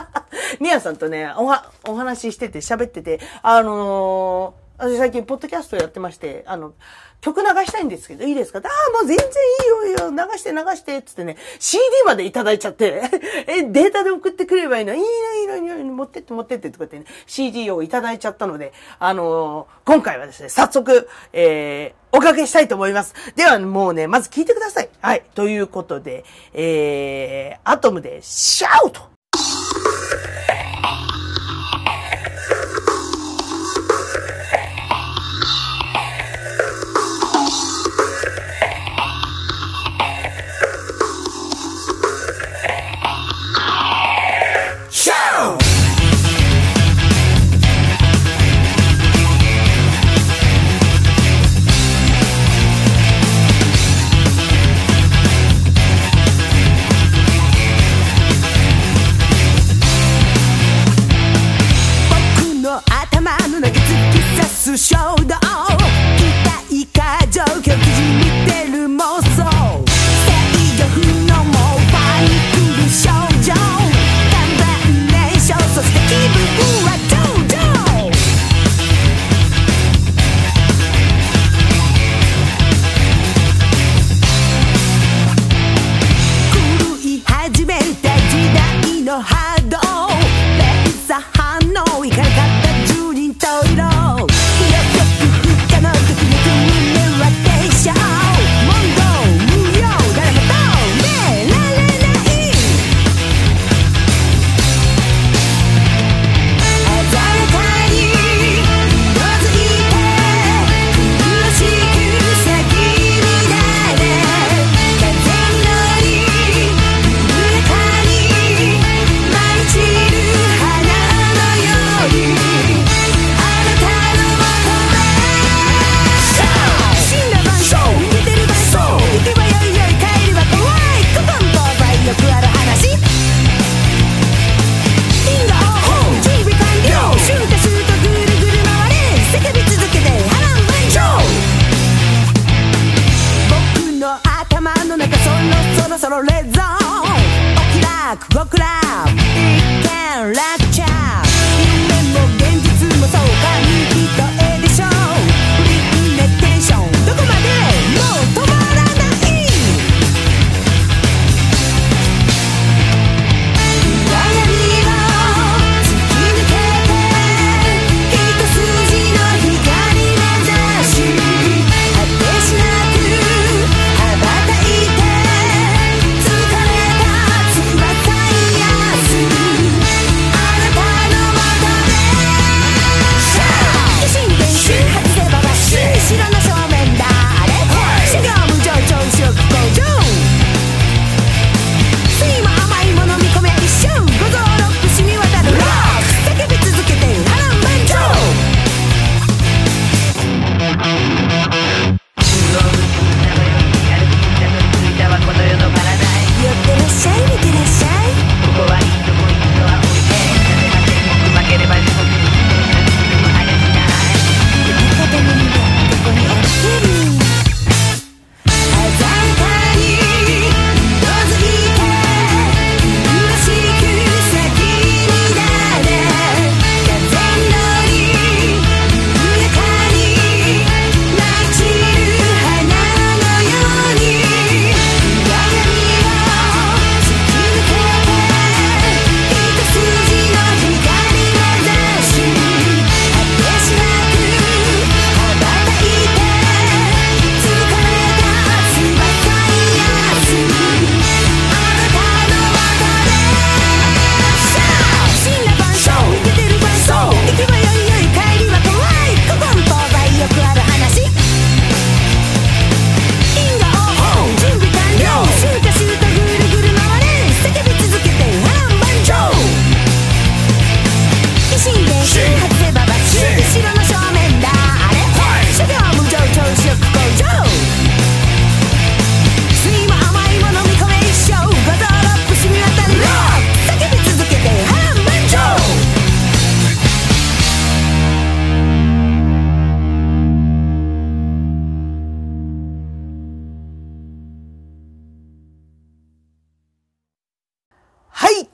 [0.60, 6.72] ミワさんとね、おは、お話ししてて喋ってて、あのー私最近、ポッドキャストやってまして、あの、
[7.20, 8.60] 曲流したいんですけど、いいですか？
[8.60, 9.28] ああ、もう全然い
[9.66, 13.02] いよ、いいよ、流して流して、つってね、CD までいただいちゃって、
[13.46, 14.94] え、データで送ってくればいいの？
[14.94, 23.14] いいの、いいの、いいの、持ってって、持ってって、とかってね、CD をいただいちゃったので、あのー今回はですね、早速、えー、おかけしたいと思います。
[23.34, 24.88] では、もうね、まず聞いてください。
[25.00, 25.24] はい。
[25.34, 29.10] ということで、えー、アトムで、シャウト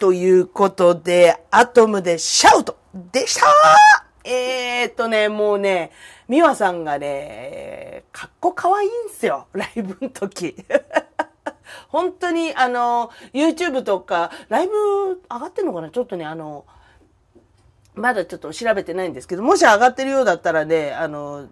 [0.07, 2.79] ということで、アトムでシャウト
[3.11, 3.47] でした
[4.23, 5.91] えーっとね、もうね、
[6.29, 10.55] ミワさんがね、かっこかわいいんすよ、 ライブの時。
[11.91, 15.91] 本当に、あの、YouTube とか、ライブ上がってんのかな？
[15.91, 16.65] ちょっとね、あの、
[17.97, 21.49] まだちょっと調べてないんですけど、もし上がってるようだったらね、あの、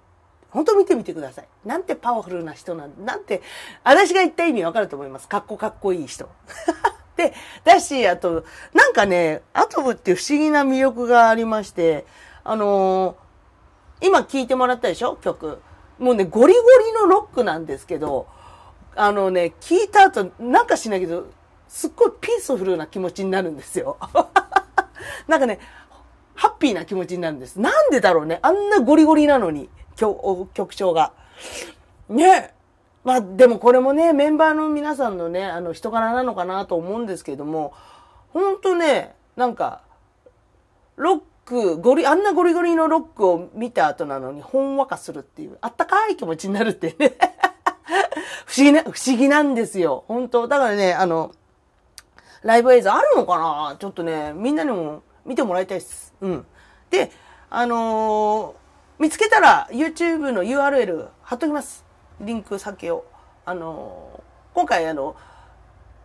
[0.50, 1.48] 本当見てみてください。
[1.64, 3.42] なんてパワフルな人なんなんて、
[3.82, 5.26] 私が言った意味わかると思います。
[5.26, 6.28] かっこかっこいい人。
[7.16, 7.32] で、
[7.64, 12.06] だし、あと、なんかね、アトムって不思議な魅力がありまして、
[12.42, 13.24] あのー
[14.00, 15.16] 今聴いてもらったでしょ？
[15.16, 15.60] 曲。
[15.98, 18.26] もうね、ゴリゴリのロックなんですけど、
[18.96, 21.26] あのね、聴いた後、なんかしないけど、
[21.68, 23.96] すっごいピースフルな気持ちになるんですよ。
[25.26, 25.58] なんかね、
[26.34, 27.58] ハッピーな気持ちになるんです。
[27.60, 28.40] なんでだろうね。
[28.42, 31.12] あんなゴリゴリなのに、曲曲調が。
[32.08, 32.53] ね。
[33.04, 37.74] まあでもこれもね、メンバーの皆さんのね、あの人柄なのかなと思うんですけども、
[38.32, 39.82] ほんとね、なんか、
[40.96, 47.12] ロック、ゴリ、あんなゴリゴリのロックを見た後なのにほんわかするっていう、あったかい気持ちになるってね。
[48.46, 50.04] 不思議な、不思議なんですよ。
[50.08, 51.32] 本当だからね、あの、
[52.42, 53.76] ライブ映像あるのかな？
[53.78, 56.14] ちょっとね、みんなにも見てもらいたいです。
[56.20, 56.46] うん。
[56.90, 57.10] で、
[57.50, 58.64] あのー
[58.96, 61.84] 見つけたら YouTube の URL 貼っときます。
[62.20, 63.04] リンク先を。
[63.46, 64.22] あの
[64.54, 65.16] 今回あの、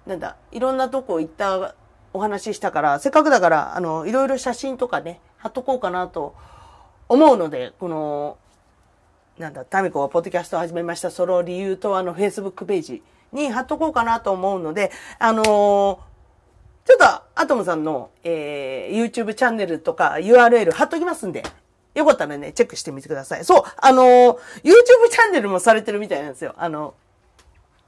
[0.05, 1.75] なんだ、いろんなとこ行った
[2.13, 6.35] お話ししたから、せっかくだから、あの、いろいろ写真とかね、貼っとこうかなと
[7.07, 8.37] 思うので、この、
[9.37, 17.05] なんだ、タミコがポッドキャストを始めました、その理由とあの、Facebook ページに貼っとこうかなと思うので、あのちょっと、
[17.35, 21.43] アトムさんの、えー、YouTube チャンネルとか URL 貼っときますんで、
[21.99, 23.45] よかったらね、チェックしてみてください。
[23.45, 26.53] そう、あのー YouTube チャンネルもされてるみたいなんですよ。
[26.57, 26.93] あの、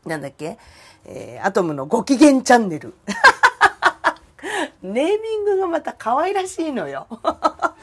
[0.05, 0.57] なんだっけ？
[1.05, 2.93] えー、アトムのご機嫌チャンネル。
[4.83, 7.07] ネーミングがまた可愛らしいのよ。
[7.23, 7.75] あ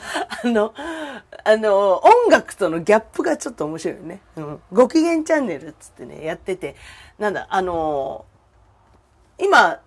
[0.44, 0.74] の、
[1.44, 4.20] あの、音楽とのギャップがちょっと面白いよね。
[4.36, 4.62] うん。
[4.72, 6.74] ご機嫌チャンネルっつってね、やってて、
[7.18, 9.80] なんだ、あのー、今、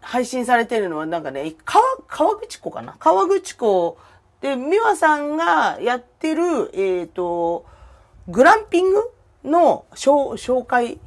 [0.00, 2.96] 配信されてるのはなんかね、川、川口湖かな？
[2.98, 3.98] 川口湖
[4.40, 7.66] で、美和さんがやってる、えっ、と、
[8.28, 9.10] グランピング
[9.44, 11.00] の紹介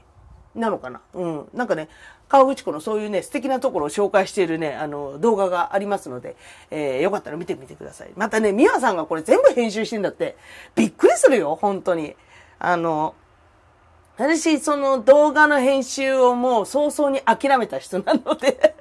[0.55, 1.01] なのかな？
[1.13, 1.49] うん。
[1.53, 1.87] なんかね、
[2.27, 6.35] 川口湖のそういうね、素敵なところを紹介しているね、あの、動画がありますので、
[6.71, 8.11] えーよかったら見てみてください。
[8.15, 10.35] またね、美和さんがこれ全部編集してんだって、
[10.75, 12.15] びっくりするよ、本当に。
[12.59, 13.15] あの、
[14.17, 18.75] 私、その動画の編集をもう早々に諦めた人なので、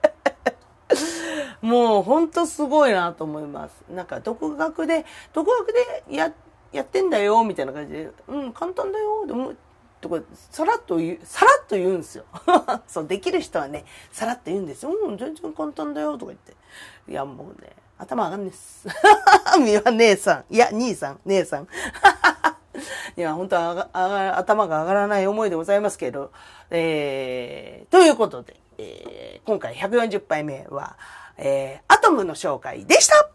[1.62, 3.84] もうほんとすごいなと思います。
[3.90, 5.72] なんか独学で、独学
[6.08, 6.32] でや、
[6.72, 9.52] やってんだよ、みたいな感じで、うん、簡単だよ、でも、
[10.00, 12.24] とか、さらっと言う、さらっと言うんですよ。
[12.86, 14.92] そう、できる人はね、さらっと言うんですよ。
[14.92, 16.54] うん、全然簡単だよ、とか言って。
[17.10, 18.88] いや、もうね、頭上がんねっす。
[19.60, 20.54] みは姉さん。
[20.54, 21.68] いや、兄さん、姉さん。
[23.16, 26.32] いや、本当は上が上が頭が上がらない思いでございますけど、
[26.70, 30.96] えー、ということで、えー、今回140杯目は、
[31.42, 33.30] えー、アトムの紹介でした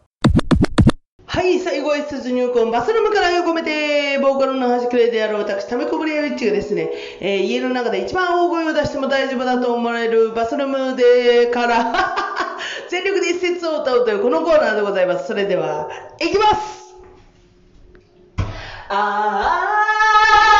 [1.26, 6.88] はい、最後は出入魂バスルームから愛を込めて、ボーカルの端くれである私、タメコブリアウィッチがですね、
[7.20, 12.16] えー家の中で一番大声を出しても大丈夫だと思われるバスルームでから、
[12.88, 15.26] 全力で一節を歌うというこのコーナーでございます。
[15.26, 15.90] それでは、
[16.20, 16.94] いきます
[18.88, 19.60] あ
[20.52, 20.55] あ、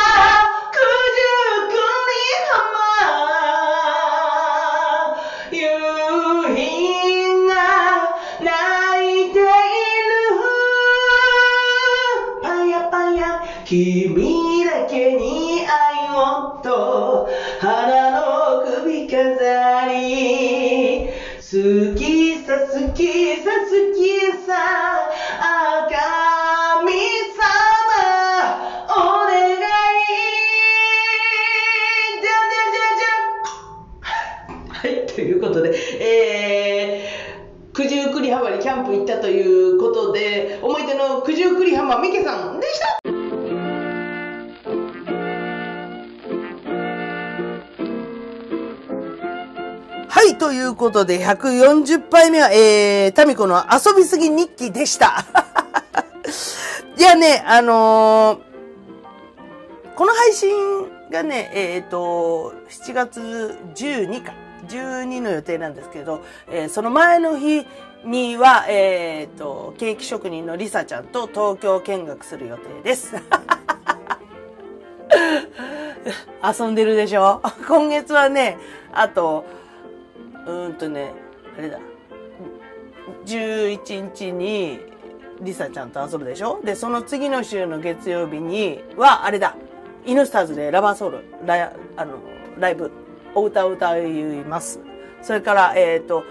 [13.67, 17.27] 君だけに愛をと、
[17.59, 21.09] 花の首飾り。
[21.37, 24.55] 好きさ好きさ好きさ、
[25.41, 26.93] あ神
[27.35, 27.43] 様、
[28.87, 29.59] お願い。
[32.21, 34.79] じゃじゃじゃじゃ。
[34.79, 42.36] はい、ということで、えー、九十九里浜にキャンプ行ったということで、思い出の九十九里浜みけさん
[50.37, 55.25] ということで、140杯目は、えー、タミコの遊びすぎ日記でした。
[56.97, 58.47] いやね、あのー
[59.95, 60.51] この配信
[61.09, 64.31] がね、えっ、と、7月12か、
[64.67, 66.21] 12の予定なんですけど、
[66.51, 67.65] えーその前の日
[68.05, 73.15] には、えっ、と、ケーキ職人のリサちゃんと東京見学する予定です。
[76.59, 77.41] 遊んでるでしょ？
[77.67, 78.59] 今月はね、
[78.93, 79.45] あと、
[80.47, 81.13] うんとね、
[81.57, 81.79] あれだ。
[83.25, 84.79] 11日に、
[85.41, 86.61] リサちゃんと遊ぶでしょ？
[86.63, 89.55] で、その次の週の月曜日には、あれだ、
[90.05, 92.19] イヌスターズでラバーソウル、ラあの
[92.57, 92.91] ライブ、
[93.35, 94.11] お歌を歌い
[94.45, 94.79] ます。
[95.21, 96.23] それから、えっ、と、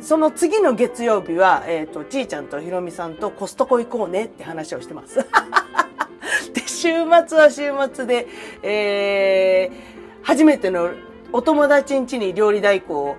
[0.00, 5.16] その次の月曜日は、えっ、と、ちーちゃんとひろみさんとコストコ行こうねって話をしてます。
[6.52, 6.88] で、週
[7.26, 8.26] 末は週末で、
[8.62, 10.90] えー、初めての
[11.32, 13.16] お友達ん家に料理代行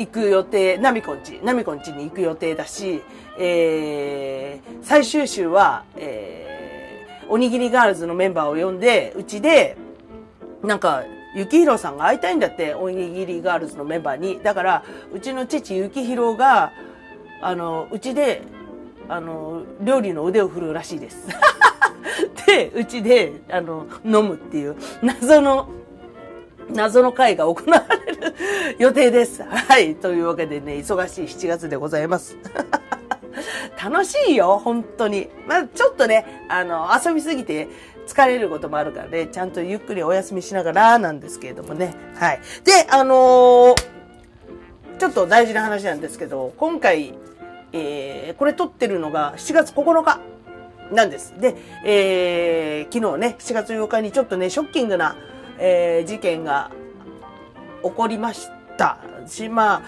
[0.00, 3.02] 行く予定、ナミコん家、ナミコん家に行く予定だし、
[3.38, 9.76] えー、最終週は、えー、おにぎりガールズのメンバーを呼んで、うちで、
[10.62, 11.04] なんか、
[11.36, 14.40] ゆきひろさんが会いたいんだって、おにぎりガールズのメンバーに。
[14.42, 16.72] だから、うちの父ゆきひろが、
[17.42, 18.42] あの、うちで、
[19.06, 21.28] あの、料理の腕を振るうらしいです。
[22.46, 25.68] で、うちで、あの、飲むっていう、謎の、
[26.72, 28.36] 謎の会が行われる
[28.78, 29.42] 予定です。
[29.42, 29.94] はい。
[29.96, 32.36] というわけでね、忙しい7月でございます。
[33.82, 35.28] 楽しいよ、本当に。
[35.46, 37.68] まあちょっとね、あの、遊びすぎて
[38.06, 41.94] 疲れることもあるからね、ちゃんとゆっくりお休みしながらなんですけれどもね。
[42.16, 42.40] はい。
[42.64, 44.00] で、あのー
[45.00, 47.14] ちょっと大事な話なんですけど、今回、
[47.72, 50.20] えー、これ撮ってるのが7月9日
[50.92, 51.32] なんです。
[51.40, 51.56] で、
[51.86, 55.16] えー、昨日ね、7月8日にちょっとね、ショッキングな、
[55.60, 56.70] えー、事件が
[57.82, 58.98] 起こりました。
[59.26, 59.82] し、ま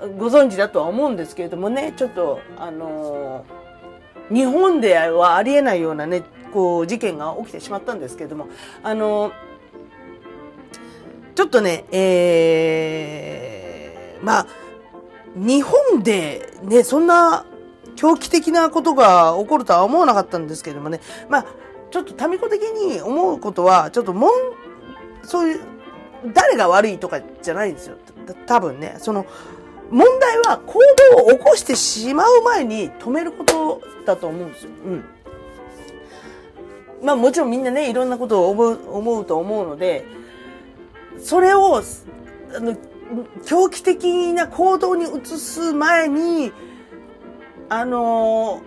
[0.00, 3.60] あ、ご存知だとは思うんですけれどもね、ちょっと、あのー
[4.30, 8.46] 日本ではありえないようなね、こう、事件が起きてしまったんですけれども、
[8.82, 9.32] あのー
[11.34, 14.46] ちょっとね、えー、まあ、
[15.34, 17.46] 日本でね、そんな
[17.96, 21.46] 狂気的なことが起こるとは思わなかったんですけれどもね、まあ、
[21.90, 24.30] ちょっと民子的に思うことは、ちょっともん、
[25.22, 25.60] そういう、
[26.34, 27.96] 誰が悪いとかじゃないんですよ。
[28.46, 29.26] 多分ね、その、
[29.90, 30.78] 問題は行
[31.16, 34.70] 動を起こしてしまう前に止めることだと思うんですよ。
[34.86, 35.04] うん。
[37.02, 40.04] まあもちろんみんなね、いろんなことを思う思うと思うので、
[41.18, 42.76] それを、あの、
[43.44, 46.52] 狂気的な行動に移す前に、
[47.68, 48.62] あの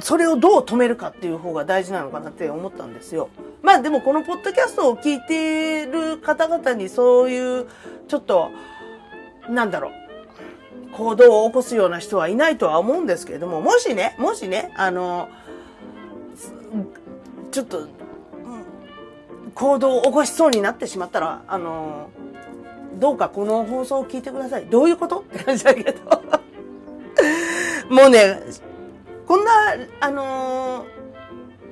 [0.00, 3.28] それをどう止めるかっていう方が大事なのかなって思ったんですよ。
[3.62, 7.66] まあでもこのポッドキャストを聞いてる方々にそういう、
[8.06, 8.50] ちょっと、
[9.48, 9.92] なんだろう、
[10.92, 15.28] 行動を起こすような人はいないとは思うんですけれども、もしね、もしね、あの、
[17.50, 17.88] ちょっと、
[19.54, 22.10] 行動を起こしそうになってしまったら、あの、
[22.94, 24.66] どうかこの放送を聞いてください。
[24.66, 25.18] どういうこと？
[25.18, 26.00] って感じだけど。
[27.90, 28.40] もうね、
[29.28, 29.50] こんな、
[30.00, 30.86] あの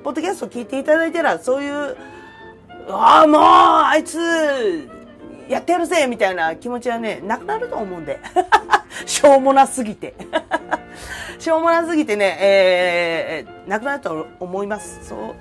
[0.03, 1.97] ポッドキャスト聞いていただいたら、そういう、
[2.87, 4.87] ああ、もう、あいつ、
[5.49, 8.19] やってやるぜみたいな気持ちはね、なくなると思うんで。
[9.07, 10.13] しょうもなすぎて。
[11.39, 14.99] しょうもなすぎてね、えー、なくなると思います。
[15.03, 15.35] そう。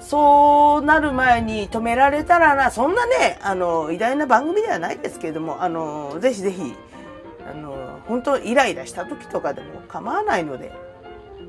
[0.00, 6.74] そうなる前に止められたらな、そんなね、あの、偉大な番組ではないですけれども、あの、ぜひぜひ、
[7.48, 10.72] あの、本当イライラした時とかでも構わないので、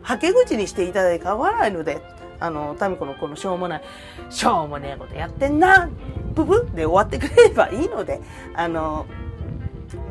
[0.04, 2.02] はけ口にしていただいて構わないので、
[2.40, 3.82] あの、タミコのこのしょうもない、
[4.30, 5.90] しょうもねえことやってんな、
[6.36, 8.22] ブブで終わってくれればいいので、
[8.54, 9.06] あの、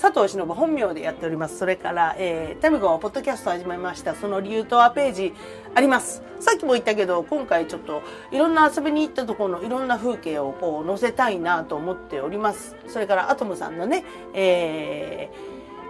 [0.00, 1.58] 佐藤忍本名でやっております。
[1.58, 4.14] それから、えー、タミコポッドキャスト始めました。
[4.14, 5.34] その理由とはページ
[5.74, 6.22] あります。
[6.38, 12.76] さっきも言ったけど、今回ちょっといろんな遊びに行ったところのいろんな風景をこう載せたいなと思っております。
[12.88, 15.28] それからアトムさんのね、え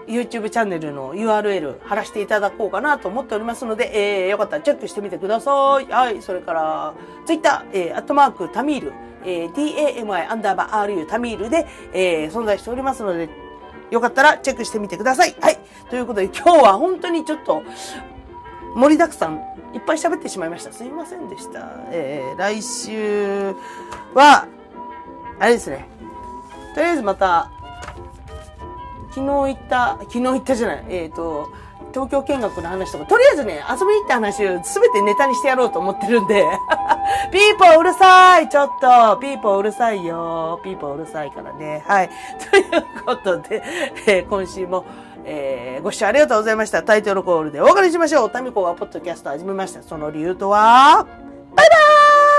[0.09, 5.85] ー、YouTube チャンネルの URL 貼らせていただこうかなと思っておりますので、えー、よかったらチェックしてみてください。
[5.85, 6.21] はい。
[6.21, 6.95] それから、
[7.27, 8.93] Twitter、えー、アットマークタミール、
[9.25, 13.29] えー、tami アンダーバー ru タミールで、えー、存在しておりますので、
[13.91, 15.35] よかったらチェックしてみてください。
[15.41, 15.59] はい。
[15.89, 17.63] ということで今日は本当にちょっと
[18.75, 19.43] 盛りだくさん
[19.75, 20.73] いっぱい喋ってしまいました。
[20.73, 21.71] すいませんでした。
[21.91, 23.55] えー、来週
[24.15, 24.47] は、
[25.39, 25.87] あれですね。
[26.75, 27.51] とりあえずまた、
[29.11, 31.51] 昨日行った、昨日行ったじゃない、えっ、と、
[31.93, 36.47] 東京見学の話とか、とりあえずね、遊びに行った話をすべてネタにしてやろうと思ってるんで、
[37.33, 41.85] ピーポーうるさいちょっとピーポーうるさいよピーポーうるさいからね。
[41.87, 42.11] はい。
[42.51, 43.63] ということで、
[44.07, 44.85] えー今週も、
[45.25, 46.83] えーご視聴ありがとうございました。
[46.83, 48.31] タイトルコールでお別れしましょう。
[48.31, 49.83] タミコがポッドキャスト始めました。
[49.83, 51.07] その理由とは、
[51.55, 52.30] バイバーイ